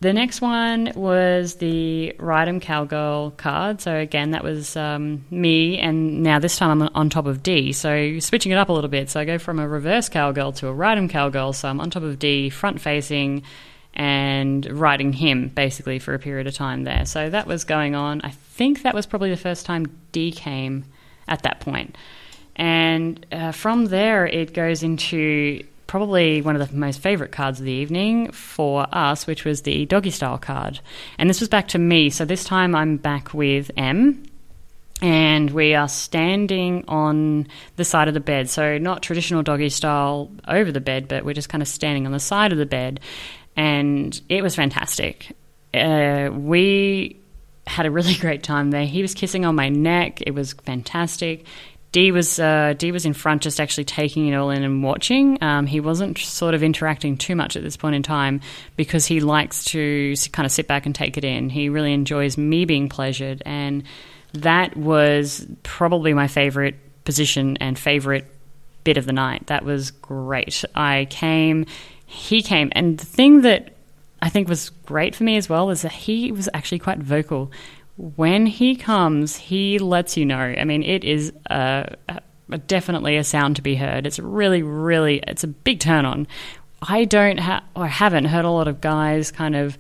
The 0.00 0.12
next 0.12 0.42
one 0.42 0.92
was 0.94 1.54
the 1.54 2.14
Ride 2.18 2.60
Cowgirl 2.60 3.30
card. 3.38 3.80
So, 3.80 3.96
again, 3.96 4.32
that 4.32 4.44
was 4.44 4.76
um, 4.76 5.24
me, 5.30 5.78
and 5.78 6.22
now 6.22 6.38
this 6.38 6.58
time 6.58 6.82
I'm 6.82 6.90
on 6.94 7.08
top 7.08 7.24
of 7.24 7.42
D. 7.42 7.72
So, 7.72 8.18
switching 8.18 8.52
it 8.52 8.56
up 8.56 8.68
a 8.68 8.72
little 8.72 8.90
bit. 8.90 9.08
So, 9.08 9.20
I 9.20 9.24
go 9.24 9.38
from 9.38 9.58
a 9.58 9.66
reverse 9.66 10.10
cowgirl 10.10 10.52
to 10.54 10.68
a 10.68 10.72
Ride 10.74 11.08
Cowgirl. 11.08 11.54
So, 11.54 11.68
I'm 11.68 11.80
on 11.80 11.90
top 11.90 12.02
of 12.02 12.18
D, 12.18 12.50
front 12.50 12.82
facing, 12.82 13.44
and 13.94 14.66
riding 14.78 15.14
him 15.14 15.48
basically 15.48 16.00
for 16.00 16.12
a 16.12 16.18
period 16.18 16.48
of 16.48 16.54
time 16.54 16.84
there. 16.84 17.06
So, 17.06 17.30
that 17.30 17.46
was 17.46 17.64
going 17.64 17.94
on. 17.94 18.20
I 18.22 18.30
think 18.30 18.82
that 18.82 18.94
was 18.94 19.06
probably 19.06 19.30
the 19.30 19.38
first 19.38 19.64
time 19.64 19.86
D 20.12 20.32
came 20.32 20.84
at 21.28 21.42
that 21.42 21.60
point. 21.60 21.96
And 22.56 23.24
uh, 23.32 23.52
from 23.52 23.86
there, 23.86 24.26
it 24.26 24.54
goes 24.54 24.82
into 24.82 25.64
probably 25.86 26.42
one 26.42 26.60
of 26.60 26.68
the 26.68 26.76
most 26.76 27.00
favorite 27.00 27.32
cards 27.32 27.60
of 27.60 27.66
the 27.66 27.72
evening 27.72 28.30
for 28.32 28.86
us, 28.92 29.26
which 29.26 29.44
was 29.44 29.62
the 29.62 29.86
doggy 29.86 30.10
style 30.10 30.38
card. 30.38 30.80
And 31.18 31.28
this 31.28 31.40
was 31.40 31.48
back 31.48 31.68
to 31.68 31.78
me. 31.78 32.10
So 32.10 32.24
this 32.24 32.44
time 32.44 32.74
I'm 32.74 32.96
back 32.96 33.34
with 33.34 33.70
M. 33.76 34.24
And 35.02 35.50
we 35.50 35.74
are 35.74 35.88
standing 35.88 36.84
on 36.88 37.48
the 37.76 37.84
side 37.84 38.08
of 38.08 38.14
the 38.14 38.20
bed. 38.20 38.48
So, 38.48 38.78
not 38.78 39.02
traditional 39.02 39.42
doggy 39.42 39.68
style 39.68 40.30
over 40.46 40.70
the 40.70 40.80
bed, 40.80 41.08
but 41.08 41.24
we're 41.24 41.34
just 41.34 41.48
kind 41.48 41.60
of 41.60 41.68
standing 41.68 42.06
on 42.06 42.12
the 42.12 42.20
side 42.20 42.52
of 42.52 42.58
the 42.58 42.64
bed. 42.64 43.00
And 43.56 44.18
it 44.28 44.42
was 44.42 44.54
fantastic. 44.54 45.36
Uh, 45.74 46.30
we 46.32 47.20
had 47.66 47.86
a 47.86 47.90
really 47.90 48.14
great 48.20 48.42
time 48.42 48.70
there. 48.70 48.86
He 48.86 49.02
was 49.02 49.14
kissing 49.14 49.44
on 49.44 49.54
my 49.54 49.68
neck. 49.68 50.22
It 50.22 50.32
was 50.32 50.52
fantastic. 50.52 51.46
D 51.94 52.10
was 52.10 52.40
uh, 52.40 52.74
Dee 52.76 52.90
was 52.90 53.06
in 53.06 53.12
front, 53.12 53.42
just 53.42 53.60
actually 53.60 53.84
taking 53.84 54.26
it 54.26 54.34
all 54.34 54.50
in 54.50 54.64
and 54.64 54.82
watching. 54.82 55.40
Um, 55.40 55.64
he 55.64 55.78
wasn't 55.78 56.18
sort 56.18 56.52
of 56.52 56.62
interacting 56.64 57.16
too 57.16 57.36
much 57.36 57.54
at 57.54 57.62
this 57.62 57.76
point 57.76 57.94
in 57.94 58.02
time 58.02 58.40
because 58.74 59.06
he 59.06 59.20
likes 59.20 59.64
to 59.66 60.14
kind 60.32 60.44
of 60.44 60.50
sit 60.50 60.66
back 60.66 60.86
and 60.86 60.94
take 60.94 61.16
it 61.16 61.24
in. 61.24 61.50
He 61.50 61.68
really 61.68 61.92
enjoys 61.92 62.36
me 62.36 62.64
being 62.64 62.88
pleasured, 62.88 63.44
and 63.46 63.84
that 64.32 64.76
was 64.76 65.46
probably 65.62 66.14
my 66.14 66.26
favorite 66.26 66.74
position 67.04 67.58
and 67.58 67.78
favorite 67.78 68.26
bit 68.82 68.96
of 68.96 69.06
the 69.06 69.12
night. 69.12 69.46
That 69.46 69.64
was 69.64 69.92
great. 69.92 70.64
I 70.74 71.06
came, 71.10 71.64
he 72.06 72.42
came, 72.42 72.72
and 72.72 72.98
the 72.98 73.06
thing 73.06 73.42
that 73.42 73.73
I 74.24 74.30
think 74.30 74.48
was 74.48 74.70
great 74.86 75.14
for 75.14 75.22
me 75.22 75.36
as 75.36 75.50
well 75.50 75.68
is 75.68 75.82
that 75.82 75.92
he 75.92 76.32
was 76.32 76.48
actually 76.54 76.78
quite 76.78 76.98
vocal. 76.98 77.52
When 77.98 78.46
he 78.46 78.74
comes, 78.74 79.36
he 79.36 79.78
lets 79.78 80.16
you 80.16 80.24
know. 80.24 80.38
I 80.38 80.64
mean, 80.64 80.82
it 80.82 81.04
is 81.04 81.30
a, 81.50 81.94
a, 82.08 82.56
definitely 82.56 83.18
a 83.18 83.22
sound 83.22 83.56
to 83.56 83.62
be 83.62 83.74
heard. 83.74 84.06
It's 84.06 84.18
really, 84.18 84.62
really, 84.62 85.22
it's 85.28 85.44
a 85.44 85.46
big 85.46 85.80
turn 85.80 86.06
on. 86.06 86.26
I 86.80 87.04
don't 87.04 87.36
have, 87.36 87.64
or 87.76 87.86
haven't 87.86 88.24
heard 88.24 88.46
a 88.46 88.50
lot 88.50 88.66
of 88.66 88.80
guys 88.80 89.30
kind 89.30 89.54
of 89.54 89.76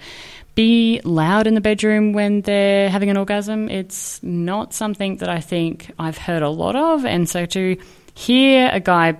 be 0.54 1.00
loud 1.04 1.46
in 1.46 1.54
the 1.54 1.62
bedroom 1.62 2.12
when 2.12 2.42
they're 2.42 2.90
having 2.90 3.08
an 3.08 3.16
orgasm. 3.16 3.70
It's 3.70 4.22
not 4.22 4.74
something 4.74 5.16
that 5.16 5.30
I 5.30 5.40
think 5.40 5.90
I've 5.98 6.18
heard 6.18 6.42
a 6.42 6.50
lot 6.50 6.76
of. 6.76 7.06
And 7.06 7.26
so 7.26 7.46
to 7.46 7.78
hear 8.14 8.68
a 8.70 8.78
guy 8.78 9.16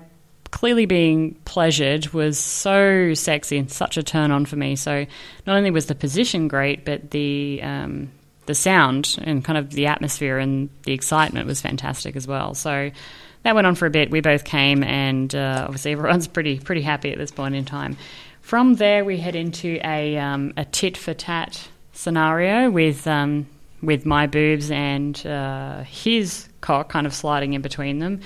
clearly 0.54 0.86
being 0.86 1.34
pleasured 1.44 2.06
was 2.12 2.38
so 2.38 3.12
sexy 3.12 3.58
and 3.58 3.72
such 3.72 3.96
a 3.96 4.04
turn 4.04 4.30
on 4.30 4.46
for 4.46 4.54
me. 4.54 4.76
So 4.76 5.04
not 5.48 5.56
only 5.56 5.72
was 5.72 5.86
the 5.86 5.96
position 5.96 6.46
great, 6.46 6.84
but 6.84 7.10
the 7.10 7.60
um, 7.60 8.12
the 8.46 8.54
sound 8.54 9.16
and 9.20 9.44
kind 9.44 9.58
of 9.58 9.70
the 9.72 9.86
atmosphere 9.86 10.38
and 10.38 10.70
the 10.84 10.92
excitement 10.92 11.48
was 11.48 11.60
fantastic 11.60 12.14
as 12.14 12.28
well. 12.28 12.54
So 12.54 12.92
that 13.42 13.54
went 13.56 13.66
on 13.66 13.74
for 13.74 13.86
a 13.86 13.90
bit. 13.90 14.12
We 14.12 14.20
both 14.20 14.44
came, 14.44 14.84
and 14.84 15.34
uh, 15.34 15.64
obviously 15.64 15.90
everyone's 15.90 16.28
pretty 16.28 16.60
pretty 16.60 16.82
happy 16.82 17.10
at 17.10 17.18
this 17.18 17.32
point 17.32 17.56
in 17.56 17.64
time. 17.64 17.96
From 18.40 18.74
there, 18.74 19.04
we 19.04 19.18
head 19.18 19.34
into 19.34 19.80
a 19.82 20.16
um, 20.18 20.52
a 20.56 20.64
tit 20.64 20.96
for 20.96 21.14
tat 21.14 21.68
scenario 21.94 22.70
with 22.70 23.08
um, 23.08 23.48
with 23.82 24.06
my 24.06 24.28
boobs 24.28 24.70
and 24.70 25.26
uh, 25.26 25.82
his 25.82 26.48
cock 26.60 26.90
kind 26.90 27.08
of 27.08 27.12
sliding 27.12 27.54
in 27.54 27.60
between 27.60 27.98
them. 27.98 28.20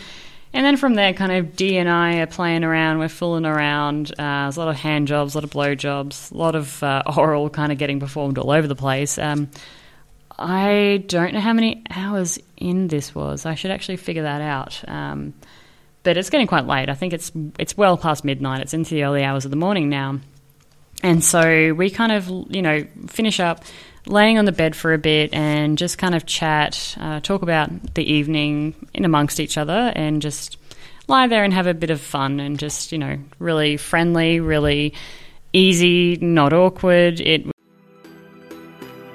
And 0.52 0.64
then 0.64 0.76
from 0.76 0.94
there, 0.94 1.12
kind 1.12 1.32
of 1.32 1.56
D 1.56 1.76
and 1.76 1.88
I 1.88 2.16
are 2.16 2.26
playing 2.26 2.64
around. 2.64 2.98
We're 2.98 3.08
fooling 3.08 3.44
around. 3.44 4.12
Uh, 4.12 4.44
there's 4.44 4.56
a 4.56 4.60
lot 4.60 4.68
of 4.68 4.76
hand 4.76 5.06
jobs, 5.06 5.34
a 5.34 5.38
lot 5.38 5.44
of 5.44 5.50
blow 5.50 5.74
jobs, 5.74 6.30
a 6.30 6.36
lot 6.36 6.54
of 6.54 6.82
uh, 6.82 7.02
oral 7.16 7.50
kind 7.50 7.70
of 7.70 7.78
getting 7.78 8.00
performed 8.00 8.38
all 8.38 8.50
over 8.50 8.66
the 8.66 8.76
place. 8.76 9.18
Um, 9.18 9.50
I 10.38 11.04
don't 11.06 11.34
know 11.34 11.40
how 11.40 11.52
many 11.52 11.82
hours 11.90 12.38
in 12.56 12.88
this 12.88 13.14
was. 13.14 13.44
I 13.44 13.54
should 13.54 13.70
actually 13.70 13.96
figure 13.96 14.22
that 14.22 14.40
out. 14.40 14.82
Um, 14.88 15.34
but 16.02 16.16
it's 16.16 16.30
getting 16.30 16.46
quite 16.46 16.66
late. 16.66 16.88
I 16.88 16.94
think 16.94 17.12
it's 17.12 17.30
it's 17.58 17.76
well 17.76 17.98
past 17.98 18.24
midnight. 18.24 18.62
It's 18.62 18.72
into 18.72 18.94
the 18.94 19.04
early 19.04 19.24
hours 19.24 19.44
of 19.44 19.50
the 19.50 19.56
morning 19.56 19.88
now. 19.88 20.20
And 21.02 21.22
so 21.22 21.74
we 21.74 21.90
kind 21.90 22.12
of, 22.12 22.28
you 22.48 22.62
know, 22.62 22.84
finish 23.06 23.40
up 23.40 23.62
laying 24.08 24.38
on 24.38 24.44
the 24.44 24.52
bed 24.52 24.74
for 24.74 24.92
a 24.92 24.98
bit 24.98 25.32
and 25.32 25.78
just 25.78 25.98
kind 25.98 26.14
of 26.14 26.26
chat, 26.26 26.96
uh, 27.00 27.20
talk 27.20 27.42
about 27.42 27.94
the 27.94 28.04
evening 28.04 28.74
in 28.94 29.04
amongst 29.04 29.40
each 29.40 29.58
other, 29.58 29.92
and 29.94 30.22
just 30.22 30.56
lie 31.06 31.26
there 31.26 31.44
and 31.44 31.52
have 31.52 31.66
a 31.66 31.74
bit 31.74 31.90
of 31.90 32.00
fun 32.00 32.40
and 32.40 32.58
just, 32.58 32.92
you 32.92 32.98
know, 32.98 33.18
really 33.38 33.76
friendly, 33.76 34.40
really 34.40 34.94
easy, 35.52 36.16
not 36.16 36.52
awkward. 36.52 37.20
It 37.20 37.46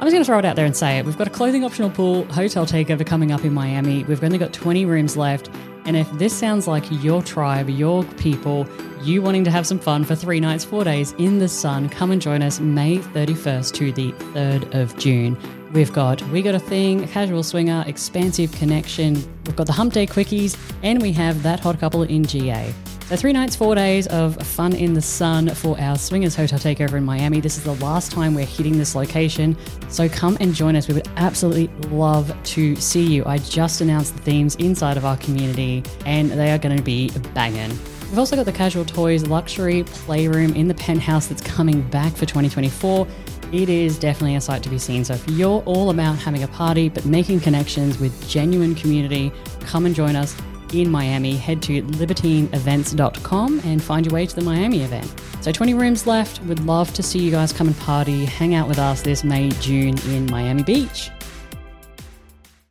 I'm 0.04 0.08
just 0.08 0.16
going 0.16 0.24
to 0.24 0.26
throw 0.26 0.40
it 0.40 0.44
out 0.44 0.58
there 0.58 0.66
and 0.66 0.76
say 0.76 0.98
it. 0.98 1.06
We've 1.06 1.18
got 1.18 1.28
a 1.28 1.30
clothing 1.30 1.64
optional 1.64 1.90
pool 1.90 2.26
hotel 2.26 2.66
takeover 2.66 3.06
coming 3.06 3.32
up 3.32 3.46
in 3.46 3.54
Miami. 3.54 4.04
We've 4.04 4.22
only 4.22 4.38
got 4.38 4.52
20 4.52 4.86
rooms 4.86 5.16
left. 5.16 5.50
And 5.86 5.96
if 5.96 6.12
this 6.14 6.38
sounds 6.38 6.68
like 6.68 6.84
your 7.02 7.24
tribe, 7.24 7.70
your 7.70 8.04
people, 8.04 8.68
you 9.04 9.22
wanting 9.22 9.44
to 9.44 9.52
have 9.52 9.68
some 9.68 9.80
fun 9.80 10.06
for 10.06 10.16
three 10.16 10.40
nights, 10.40 10.64
four 10.64 10.84
days 10.84 11.12
in 11.18 11.40
the 11.40 11.48
sun, 11.48 11.90
come 11.90 12.12
and 12.12 12.22
join 12.22 12.42
us 12.42 12.60
May 12.60 13.00
31st 13.00 13.74
to 13.74 13.92
the 13.92 14.12
3rd 14.12 14.74
of 14.74 14.98
June. 14.98 15.38
We've 15.74 15.92
got 15.92 16.22
We 16.30 16.42
Got 16.42 16.56
a 16.56 16.60
Thing, 16.60 17.08
Casual 17.08 17.44
Swinger, 17.44 17.84
Expansive 17.86 18.52
Connection, 18.54 19.16
we've 19.46 19.56
got 19.56 19.68
the 19.68 19.74
Hump 19.74 19.94
Day 19.94 20.08
Quickies, 20.08 20.58
and 20.84 21.02
we 21.02 21.12
have 21.14 21.44
That 21.44 21.60
Hot 21.60 21.80
Couple 21.80 22.04
in 22.04 22.24
GA. 22.24 22.74
So, 23.08 23.18
three 23.18 23.34
nights, 23.34 23.56
four 23.56 23.76
days 23.76 24.08
of 24.08 24.38
fun 24.38 24.74
in 24.74 24.94
the 24.94 25.02
sun 25.02 25.50
for 25.50 25.78
our 25.80 25.98
Swingers 25.98 26.36
Hotel 26.36 26.58
Takeover 26.58 26.94
in 26.94 27.04
Miami. 27.04 27.42
This 27.42 27.58
is 27.58 27.64
the 27.64 27.76
last 27.76 28.12
time 28.14 28.34
we're 28.34 28.46
hitting 28.46 28.78
this 28.78 28.96
location. 28.96 29.58
So, 29.90 30.08
come 30.08 30.38
and 30.40 30.56
join 30.56 30.78
us. 30.78 30.88
We 30.88 30.94
would 30.94 31.10
absolutely 31.18 31.68
love 31.90 32.34
to 32.44 32.76
see 32.78 33.04
you. 33.04 33.26
I 33.26 33.40
just 33.40 33.82
announced 33.82 34.16
the 34.16 34.22
themes 34.22 34.56
inside 34.56 34.96
of 34.96 35.04
our 35.04 35.18
community, 35.18 35.84
and 36.06 36.32
they 36.32 36.52
are 36.52 36.58
going 36.58 36.78
to 36.78 36.84
be 36.84 37.12
banging. 37.34 37.78
We've 38.14 38.20
also 38.20 38.36
got 38.36 38.46
the 38.46 38.52
Casual 38.52 38.86
Toys 38.86 39.26
Luxury 39.26 39.86
Playroom 39.86 40.54
in 40.54 40.68
the 40.68 40.76
penthouse 40.76 41.26
that's 41.26 41.42
coming 41.42 41.82
back 41.82 42.14
for 42.14 42.28
2024. 42.28 43.08
It 43.52 43.70
is 43.70 43.98
definitely 43.98 44.36
a 44.36 44.42
sight 44.42 44.62
to 44.62 44.70
be 44.70 44.78
seen. 44.78 45.04
So, 45.04 45.16
if 45.16 45.28
you're 45.30 45.64
all 45.64 45.90
about 45.90 46.20
having 46.20 46.44
a 46.44 46.48
party 46.48 46.90
but 46.90 47.06
making 47.06 47.40
connections 47.40 47.98
with 47.98 48.30
genuine 48.30 48.76
community, 48.76 49.32
come 49.62 49.88
and 49.88 49.96
join 49.96 50.16
us 50.16 50.40
in 50.72 50.92
Miami, 50.92 51.36
head 51.36 51.64
to 51.64 51.82
libertineevents.com 51.82 53.62
and 53.64 53.82
find 53.82 54.06
your 54.06 54.14
way 54.14 54.28
to 54.28 54.36
the 54.36 54.44
Miami 54.44 54.84
event. 54.84 55.12
So 55.42 55.52
20 55.52 55.74
rooms 55.74 56.06
left. 56.06 56.40
Would 56.44 56.64
love 56.68 56.94
to 56.94 57.02
see 57.02 57.18
you 57.18 57.32
guys 57.32 57.52
come 57.52 57.66
and 57.66 57.78
party, 57.80 58.26
hang 58.26 58.54
out 58.54 58.68
with 58.68 58.78
us 58.78 59.02
this 59.02 59.24
May, 59.24 59.50
June 59.60 59.98
in 60.10 60.28
Miami 60.28 60.62
Beach. 60.62 61.10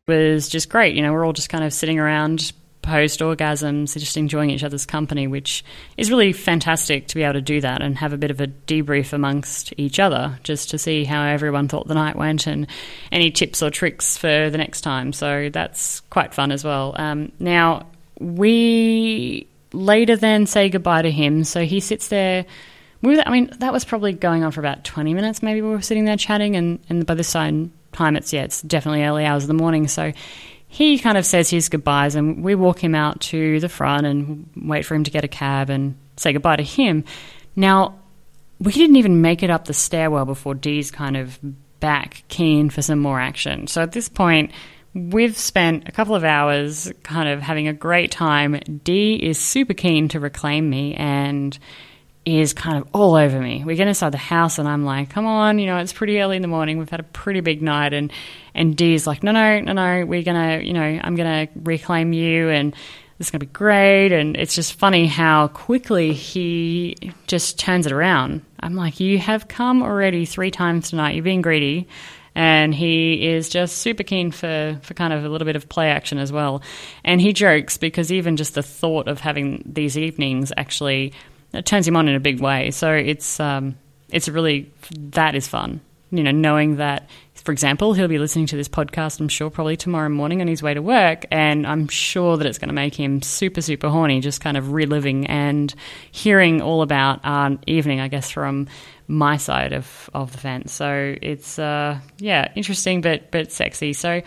It 0.06 0.34
was 0.34 0.48
just 0.48 0.68
great. 0.68 0.94
You 0.94 1.02
know, 1.02 1.12
we're 1.12 1.26
all 1.26 1.32
just 1.32 1.48
kind 1.48 1.64
of 1.64 1.72
sitting 1.72 1.98
around 1.98 2.52
post 2.82 3.20
orgasms, 3.20 3.98
just 3.98 4.16
enjoying 4.16 4.50
each 4.50 4.64
other's 4.64 4.84
company, 4.84 5.26
which 5.26 5.64
is 5.96 6.10
really 6.10 6.32
fantastic 6.32 7.06
to 7.08 7.14
be 7.14 7.22
able 7.22 7.34
to 7.34 7.40
do 7.40 7.60
that 7.60 7.80
and 7.80 7.96
have 7.96 8.12
a 8.12 8.18
bit 8.18 8.30
of 8.30 8.40
a 8.40 8.48
debrief 8.48 9.12
amongst 9.12 9.72
each 9.76 9.98
other 9.98 10.38
just 10.42 10.70
to 10.70 10.78
see 10.78 11.04
how 11.04 11.24
everyone 11.24 11.68
thought 11.68 11.86
the 11.86 11.94
night 11.94 12.16
went 12.16 12.46
and 12.46 12.66
any 13.10 13.30
tips 13.30 13.62
or 13.62 13.70
tricks 13.70 14.18
for 14.18 14.50
the 14.50 14.58
next 14.58 14.82
time. 14.82 15.12
So 15.12 15.48
that's 15.50 16.00
quite 16.10 16.34
fun 16.34 16.52
as 16.52 16.64
well. 16.64 16.94
Um, 16.98 17.32
now, 17.38 17.86
we 18.18 19.46
later 19.72 20.16
then 20.16 20.46
say 20.46 20.68
goodbye 20.68 21.02
to 21.02 21.10
him. 21.10 21.44
So 21.44 21.64
he 21.64 21.80
sits 21.80 22.08
there. 22.08 22.44
We 23.00 23.16
were, 23.16 23.22
I 23.26 23.30
mean, 23.30 23.50
that 23.58 23.72
was 23.72 23.84
probably 23.84 24.12
going 24.12 24.44
on 24.44 24.52
for 24.52 24.60
about 24.60 24.84
20 24.84 25.14
minutes. 25.14 25.42
Maybe 25.42 25.62
we 25.62 25.70
were 25.70 25.82
sitting 25.82 26.04
there 26.04 26.16
chatting, 26.16 26.54
and, 26.56 26.78
and 26.88 27.04
by 27.04 27.14
this 27.14 27.32
time, 27.32 27.72
time, 27.92 28.16
it's 28.16 28.32
yeah, 28.32 28.42
it's 28.44 28.62
definitely 28.62 29.02
early 29.04 29.24
hours 29.24 29.44
of 29.44 29.48
the 29.48 29.54
morning. 29.54 29.88
So 29.88 30.12
he 30.72 30.98
kind 30.98 31.18
of 31.18 31.26
says 31.26 31.50
his 31.50 31.68
goodbyes, 31.68 32.14
and 32.14 32.42
we 32.42 32.54
walk 32.54 32.82
him 32.82 32.94
out 32.94 33.20
to 33.20 33.60
the 33.60 33.68
front 33.68 34.06
and 34.06 34.48
wait 34.56 34.86
for 34.86 34.94
him 34.94 35.04
to 35.04 35.10
get 35.10 35.22
a 35.22 35.28
cab 35.28 35.68
and 35.68 35.94
say 36.16 36.32
goodbye 36.32 36.56
to 36.56 36.62
him. 36.62 37.04
Now, 37.54 37.98
we 38.58 38.72
didn't 38.72 38.96
even 38.96 39.20
make 39.20 39.42
it 39.42 39.50
up 39.50 39.66
the 39.66 39.74
stairwell 39.74 40.24
before 40.24 40.54
Dee's 40.54 40.90
kind 40.90 41.18
of 41.18 41.38
back 41.78 42.24
keen 42.28 42.70
for 42.70 42.80
some 42.80 43.00
more 43.00 43.20
action. 43.20 43.66
So 43.66 43.82
at 43.82 43.92
this 43.92 44.08
point, 44.08 44.52
We've 44.94 45.36
spent 45.36 45.88
a 45.88 45.92
couple 45.92 46.14
of 46.14 46.22
hours 46.22 46.92
kind 47.02 47.26
of 47.26 47.40
having 47.40 47.66
a 47.66 47.72
great 47.72 48.10
time. 48.10 48.60
Dee 48.84 49.14
is 49.14 49.38
super 49.38 49.72
keen 49.72 50.08
to 50.08 50.20
reclaim 50.20 50.68
me 50.68 50.94
and 50.94 51.58
is 52.24 52.52
kind 52.52 52.78
of 52.78 52.88
all 52.92 53.14
over 53.14 53.40
me. 53.40 53.64
We 53.64 53.74
get 53.74 53.88
inside 53.88 54.10
the 54.10 54.18
house 54.18 54.58
and 54.58 54.68
I'm 54.68 54.84
like, 54.84 55.10
come 55.10 55.26
on, 55.26 55.58
you 55.58 55.66
know, 55.66 55.78
it's 55.78 55.92
pretty 55.92 56.20
early 56.20 56.36
in 56.36 56.42
the 56.42 56.48
morning. 56.48 56.78
We've 56.78 56.88
had 56.88 57.00
a 57.00 57.04
pretty 57.04 57.40
big 57.40 57.62
night. 57.62 57.92
And, 57.92 58.12
and 58.54 58.76
Dee 58.76 58.94
is 58.94 59.06
like, 59.06 59.22
no, 59.22 59.32
no, 59.32 59.60
no, 59.60 59.72
no, 59.72 60.06
we're 60.06 60.22
going 60.22 60.60
to, 60.60 60.64
you 60.64 60.72
know, 60.72 61.00
I'm 61.02 61.16
going 61.16 61.46
to 61.46 61.52
reclaim 61.60 62.12
you 62.12 62.48
and 62.48 62.72
this 63.18 63.26
is 63.26 63.30
going 63.30 63.40
to 63.40 63.46
be 63.46 63.52
great. 63.52 64.12
And 64.12 64.36
it's 64.36 64.54
just 64.54 64.74
funny 64.74 65.06
how 65.06 65.48
quickly 65.48 66.12
he 66.12 66.96
just 67.26 67.58
turns 67.58 67.86
it 67.86 67.92
around. 67.92 68.42
I'm 68.60 68.76
like, 68.76 69.00
you 69.00 69.18
have 69.18 69.48
come 69.48 69.82
already 69.82 70.24
three 70.24 70.52
times 70.52 70.90
tonight. 70.90 71.14
You're 71.14 71.24
being 71.24 71.42
greedy 71.42 71.88
and 72.34 72.74
he 72.74 73.28
is 73.28 73.48
just 73.48 73.78
super 73.78 74.02
keen 74.04 74.30
for, 74.30 74.78
for 74.82 74.94
kind 74.94 75.12
of 75.12 75.24
a 75.24 75.28
little 75.28 75.44
bit 75.44 75.56
of 75.56 75.68
play 75.68 75.90
action 75.90 76.18
as 76.18 76.32
well. 76.32 76.62
And 77.04 77.20
he 77.20 77.32
jokes 77.32 77.78
because 77.78 78.10
even 78.12 78.36
just 78.36 78.54
the 78.54 78.62
thought 78.62 79.08
of 79.08 79.20
having 79.20 79.62
these 79.66 79.98
evenings 79.98 80.52
actually 80.56 81.12
turns 81.60 81.86
him 81.86 81.96
on 81.96 82.08
in 82.08 82.14
a 82.14 82.20
big 82.20 82.40
way. 82.40 82.70
So 82.70 82.92
it's 82.92 83.38
um, 83.38 83.76
it's 84.10 84.28
really 84.28 84.72
that 84.90 85.34
is 85.34 85.46
fun. 85.46 85.80
You 86.14 86.22
know, 86.22 86.30
knowing 86.30 86.76
that, 86.76 87.08
for 87.34 87.52
example, 87.52 87.94
he'll 87.94 88.06
be 88.06 88.18
listening 88.18 88.44
to 88.48 88.56
this 88.56 88.68
podcast. 88.68 89.18
I'm 89.18 89.28
sure 89.28 89.48
probably 89.48 89.78
tomorrow 89.78 90.10
morning 90.10 90.42
on 90.42 90.46
his 90.46 90.62
way 90.62 90.74
to 90.74 90.82
work, 90.82 91.24
and 91.30 91.66
I'm 91.66 91.88
sure 91.88 92.36
that 92.36 92.46
it's 92.46 92.58
going 92.58 92.68
to 92.68 92.74
make 92.74 92.94
him 92.94 93.22
super 93.22 93.62
super 93.62 93.88
horny. 93.88 94.20
Just 94.20 94.40
kind 94.40 94.56
of 94.56 94.72
reliving 94.72 95.26
and 95.26 95.74
hearing 96.10 96.60
all 96.60 96.82
about 96.82 97.20
our 97.24 97.56
evening, 97.66 98.00
I 98.00 98.08
guess, 98.08 98.30
from 98.30 98.68
my 99.08 99.36
side 99.36 99.72
of, 99.72 100.10
of 100.14 100.32
the 100.32 100.38
fence. 100.38 100.72
So 100.72 101.14
it's 101.20 101.58
uh, 101.58 101.98
yeah, 102.18 102.52
interesting 102.54 103.00
but 103.00 103.30
but 103.30 103.52
sexy. 103.52 103.92
So 103.92 104.22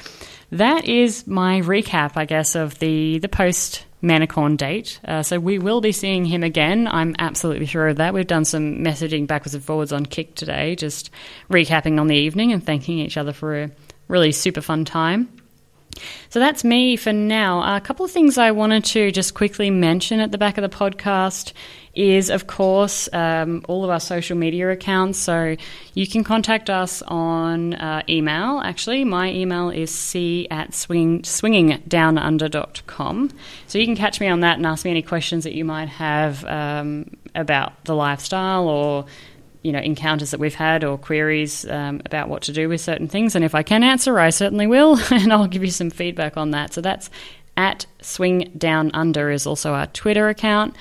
that 0.52 0.86
is 0.86 1.28
my 1.28 1.62
recap, 1.62 2.18
I 2.18 2.26
guess, 2.26 2.56
of 2.56 2.80
the 2.80 3.20
the 3.20 3.30
post 3.30 3.85
Manicorn 4.04 4.58
date. 4.58 5.00
Uh, 5.06 5.24
so 5.24 5.40
we 5.40 5.58
will 5.58 5.82
be 5.82 5.92
seeing 5.92 6.26
him 6.26 6.44
again. 6.44 6.88
I'm 6.88 7.16
absolutely 7.18 7.66
sure 7.66 7.88
of 7.88 7.98
that. 7.98 8.14
We've 8.14 8.28
done 8.28 8.46
some 8.46 8.84
messaging 8.84 9.28
backwards 9.28 9.56
and 9.56 9.64
forwards 9.64 9.92
on 9.92 10.06
Kik 10.06 10.36
today, 10.36 10.76
just 10.76 11.10
recapping 11.50 12.00
on 12.00 12.08
the 12.08 12.16
evening 12.16 12.52
and 12.52 12.64
thanking 12.64 13.00
each 13.00 13.18
other 13.18 13.34
for 13.34 13.64
a 13.64 13.72
really 14.08 14.32
super 14.32 14.62
fun 14.62 14.86
time. 14.86 15.30
So 16.30 16.40
that's 16.40 16.64
me 16.64 16.98
for 16.98 17.14
now. 17.14 17.76
A 17.76 17.80
couple 17.80 18.06
of 18.06 18.12
things 18.12 18.38
I 18.38 18.52
wanted 18.52 18.84
to 18.86 19.12
just 19.12 19.34
quickly 19.34 19.70
mention 19.70 20.20
at 20.20 20.32
the 20.32 20.38
back 20.38 20.58
of 20.58 20.62
the 20.62 20.76
podcast 20.78 21.54
is, 21.96 22.30
of 22.30 22.46
course, 22.48 23.10
um, 23.14 23.64
all 23.68 23.84
of 23.84 23.90
our 23.90 24.00
social 24.00 24.38
media 24.38 24.72
accounts. 24.72 25.18
So 25.18 25.56
you 25.94 26.08
can 26.08 26.24
contact 26.24 26.70
us 26.70 27.02
on 27.04 27.74
uh, 27.76 28.04
email. 28.10 28.60
Actually, 28.60 29.06
my 29.06 29.32
email 29.32 29.70
is 29.70 29.92
c 29.92 30.48
at 30.52 30.74
swing, 30.74 31.22
swingingdownunder.com. 31.22 33.30
So 33.68 33.80
you 33.80 33.86
can 33.86 33.96
catch 33.96 34.20
me 34.20 34.28
on 34.28 34.42
that 34.42 34.58
and 34.58 34.66
ask 34.66 34.84
me 34.84 34.92
any 34.92 35.02
questions 35.02 35.46
that 35.46 35.54
you 35.54 35.64
might 35.64 35.88
have 35.90 36.44
um, 36.46 37.16
about 37.34 37.86
the 37.86 37.96
lifestyle 37.96 38.68
or 38.68 39.06
you 39.62 39.72
know 39.72 39.80
encounters 39.80 40.32
that 40.32 40.40
we've 40.40 40.54
had 40.54 40.84
or 40.84 40.98
queries 40.98 41.66
um, 41.70 42.02
about 42.06 42.28
what 42.30 42.44
to 42.44 42.54
do 42.54 42.70
with 42.70 42.80
certain 42.80 43.08
things 43.08 43.36
and 43.36 43.44
if 43.44 43.56
i 43.56 43.64
can 43.64 43.82
answer 43.82 44.20
i 44.20 44.30
certainly 44.30 44.68
will 44.68 44.96
and 45.12 45.34
i'll 45.34 45.48
give 45.48 45.64
you 45.64 45.72
some 45.72 45.90
feedback 45.90 46.38
on 46.38 46.52
that 46.52 46.72
so 46.72 46.82
that's 46.82 47.10
at 47.58 47.88
swing 48.00 48.52
down 48.56 48.92
under 48.94 49.32
is 49.32 49.48
also 49.48 49.74
our 49.74 49.88
twitter 49.88 50.30
account 50.30 50.76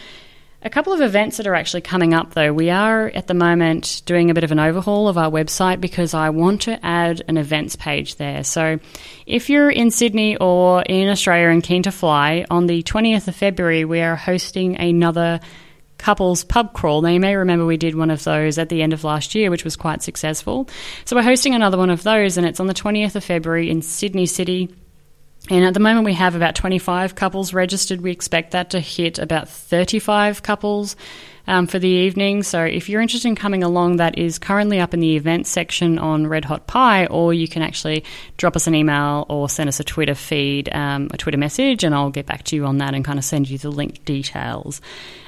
a 0.65 0.71
couple 0.71 0.95
of 0.95 1.03
events 1.03 1.37
that 1.37 1.47
are 1.47 1.55
actually 1.55 1.83
coming 1.83 2.15
up, 2.15 2.33
though. 2.33 2.53
We 2.53 2.71
are 2.71 3.09
at 3.09 3.27
the 3.27 3.35
moment 3.35 4.01
doing 4.07 4.31
a 4.31 4.35
bit 4.35 4.45
of 4.45 4.51
an 4.51 4.59
overhaul 4.59 5.09
of 5.09 5.19
our 5.19 5.31
website 5.31 5.79
because 5.79 6.15
I 6.15 6.31
want 6.31 6.63
to 6.63 6.85
add 6.85 7.23
an 7.29 7.37
events 7.37 7.77
page 7.77 8.17
there. 8.17 8.43
So, 8.45 8.81
if 9.27 9.51
you're 9.51 9.71
in 9.71 9.91
Sydney 9.91 10.39
or 10.39 10.83
in 10.83 11.11
Australia 11.11 11.49
and 11.49 11.63
keen 11.63 11.83
to 11.83 11.93
fly, 11.93 12.47
on 12.51 12.67
the 12.67 12.83
20th 12.83 13.29
of 13.29 13.37
February, 13.37 13.85
we 13.85 14.01
are 14.01 14.17
hosting 14.17 14.81
another 14.81 15.41
couples 15.99 16.45
pub 16.45 16.73
crawl. 16.73 17.03
Now, 17.03 17.11
you 17.11 17.21
may 17.21 17.37
remember 17.37 17.67
we 17.67 17.77
did 17.77 17.95
one 17.95 18.11
of 18.11 18.25
those 18.25 18.57
at 18.57 18.71
the 18.71 18.81
end 18.81 18.95
of 18.95 19.05
last 19.05 19.35
year, 19.35 19.51
which 19.51 19.65
was 19.65 19.77
quite 19.77 20.03
successful. 20.03 20.67
So, 21.05 21.15
we're 21.15 21.23
hosting 21.23 21.55
another 21.55 21.77
one 21.77 21.91
of 21.91 22.05
those, 22.05 22.39
and 22.39 22.47
it's 22.47 22.59
on 22.59 22.69
the 22.69 22.75
20th 22.75 23.17
of 23.17 23.25
February 23.25 23.69
in 23.69 23.83
Sydney 23.83 24.25
City. 24.25 24.75
And 25.51 25.65
at 25.65 25.75
the 25.75 25.81
moment, 25.81 26.07
we 26.07 26.15
have 26.15 26.35
about 26.35 26.55
25 26.55 27.15
couples 27.15 27.53
registered. 27.53 28.01
We 28.01 28.11
expect 28.11 28.53
that 28.53 28.71
to 28.71 28.81
hit 28.81 29.19
about 29.19 29.49
35 29.49 30.43
couples 30.43 30.97
um, 31.47 31.67
for 31.67 31.79
the 31.79 31.89
evening. 31.89 32.43
So 32.43 32.65
if 32.65 32.89
you're 32.89 33.03
interested 33.03 33.29
in 33.29 33.35
coming 33.35 33.63
along, 33.63 33.97
that 33.97 34.17
is 34.19 34.39
currently 34.39 34.81
up 34.81 34.95
in 34.95 35.01
the 35.01 35.17
events 35.17 35.51
section 35.51 35.99
on 35.99 36.27
Red 36.27 36.45
Hot 36.47 36.67
Pie, 36.67 37.07
or 37.07 37.35
you 37.35 37.47
can 37.47 37.61
actually 37.61 38.05
drop 38.37 38.57
us 38.57 38.67
an 38.67 38.75
email 38.75 39.27
or 39.29 39.49
send 39.51 39.69
us 39.69 39.81
a 39.81 39.85
Twitter 39.85 40.15
feed, 40.15 40.75
um, 40.75 41.09
a 41.13 41.19
Twitter 41.19 41.39
message, 41.39 41.85
and 41.85 41.95
I'll 41.95 42.11
get 42.11 42.25
back 42.25 42.45
to 42.45 42.57
you 42.57 42.65
on 42.65 42.79
that 42.79 42.95
and 42.95 43.05
kind 43.05 43.19
of 43.19 43.25
send 43.25 43.51
you 43.51 43.59
the 43.59 43.71
link 43.71 44.05
details. 44.05 44.81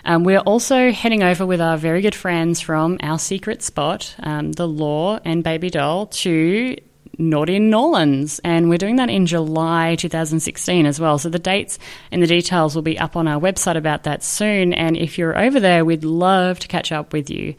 Um, 0.05 0.25
we're 0.25 0.41
also 0.41 0.93
heading 0.93 1.23
over 1.23 1.45
with 1.45 1.61
our 1.61 1.77
very 1.77 2.01
good 2.01 2.15
friends 2.15 2.61
from 2.61 2.99
our 3.03 3.19
secret 3.19 3.63
spot, 3.63 4.15
um, 4.21 4.53
the 4.53 4.69
Law 4.69 5.19
and 5.25 5.45
Baby 5.45 5.69
Doll, 5.69 6.07
to 6.07 6.77
Naughty 7.19 7.59
N'Awlins, 7.59 8.41
and 8.45 8.69
we're 8.69 8.79
doing 8.79 8.97
that 8.97 9.11
in 9.11 9.27
July 9.27 9.97
2016 9.97 10.87
as 10.87 11.01
well. 11.01 11.19
So 11.19 11.29
the 11.29 11.39
dates 11.39 11.79
and 12.11 12.23
the 12.23 12.27
details 12.27 12.75
will 12.75 12.83
be 12.83 12.99
up 12.99 13.17
on 13.17 13.29
our 13.29 13.41
website 13.41 13.77
about 13.77 14.05
that 14.05 14.23
soon. 14.23 14.73
And 14.73 14.97
if 14.97 15.19
you're 15.19 15.39
over 15.39 15.61
there, 15.61 15.85
we'd 15.85 16.05
love 16.05 16.59
to 16.61 16.69
catch 16.69 16.93
up 16.93 17.13
with 17.13 17.31
you. 17.31 17.55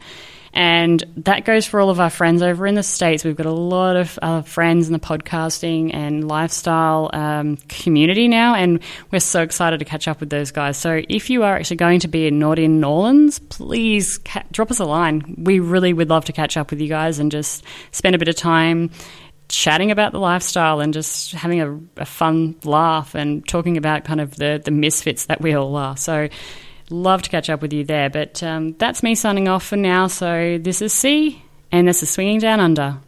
And 0.52 1.04
that 1.18 1.44
goes 1.44 1.66
for 1.66 1.80
all 1.80 1.90
of 1.90 2.00
our 2.00 2.10
friends 2.10 2.42
over 2.42 2.66
in 2.66 2.74
the 2.74 2.82
States. 2.82 3.24
We've 3.24 3.36
got 3.36 3.46
a 3.46 3.52
lot 3.52 3.96
of 3.96 4.18
uh, 4.22 4.42
friends 4.42 4.86
in 4.86 4.92
the 4.92 4.98
podcasting 4.98 5.94
and 5.94 6.26
lifestyle 6.26 7.10
um, 7.12 7.58
community 7.68 8.28
now, 8.28 8.54
and 8.54 8.80
we're 9.10 9.20
so 9.20 9.42
excited 9.42 9.78
to 9.78 9.84
catch 9.84 10.08
up 10.08 10.20
with 10.20 10.30
those 10.30 10.50
guys. 10.50 10.76
So 10.76 11.02
if 11.08 11.30
you 11.30 11.44
are 11.44 11.54
actually 11.56 11.76
going 11.76 12.00
to 12.00 12.08
be 12.08 12.26
in 12.26 12.38
Northern 12.38 12.80
New 12.80 12.88
Orleans, 12.88 13.38
please 13.38 14.18
ca- 14.18 14.44
drop 14.50 14.70
us 14.70 14.80
a 14.80 14.84
line. 14.84 15.36
We 15.38 15.60
really 15.60 15.92
would 15.92 16.08
love 16.08 16.24
to 16.24 16.32
catch 16.32 16.56
up 16.56 16.70
with 16.70 16.80
you 16.80 16.88
guys 16.88 17.18
and 17.18 17.30
just 17.30 17.62
spend 17.92 18.14
a 18.14 18.18
bit 18.18 18.28
of 18.28 18.36
time 18.36 18.90
chatting 19.48 19.90
about 19.90 20.12
the 20.12 20.18
lifestyle 20.18 20.80
and 20.80 20.92
just 20.92 21.32
having 21.32 21.60
a, 21.60 21.78
a, 21.96 22.04
fun 22.04 22.54
laugh 22.64 23.14
and 23.14 23.46
talking 23.48 23.76
about 23.76 24.04
kind 24.04 24.20
of 24.20 24.36
the, 24.36 24.60
the 24.62 24.70
misfits 24.70 25.26
that 25.26 25.40
we 25.40 25.54
all 25.54 25.74
are. 25.76 25.96
So, 25.96 26.28
love 26.90 27.22
to 27.22 27.30
catch 27.30 27.50
up 27.50 27.62
with 27.62 27.72
you 27.72 27.84
there. 27.84 28.10
But 28.10 28.42
um, 28.42 28.74
that's 28.74 29.02
me 29.02 29.14
signing 29.14 29.48
off 29.48 29.64
for 29.64 29.76
now. 29.76 30.06
So, 30.06 30.58
this 30.58 30.82
is 30.82 30.92
C, 30.92 31.42
and 31.72 31.88
this 31.88 32.02
is 32.02 32.10
Swinging 32.10 32.40
Downunder. 32.40 32.98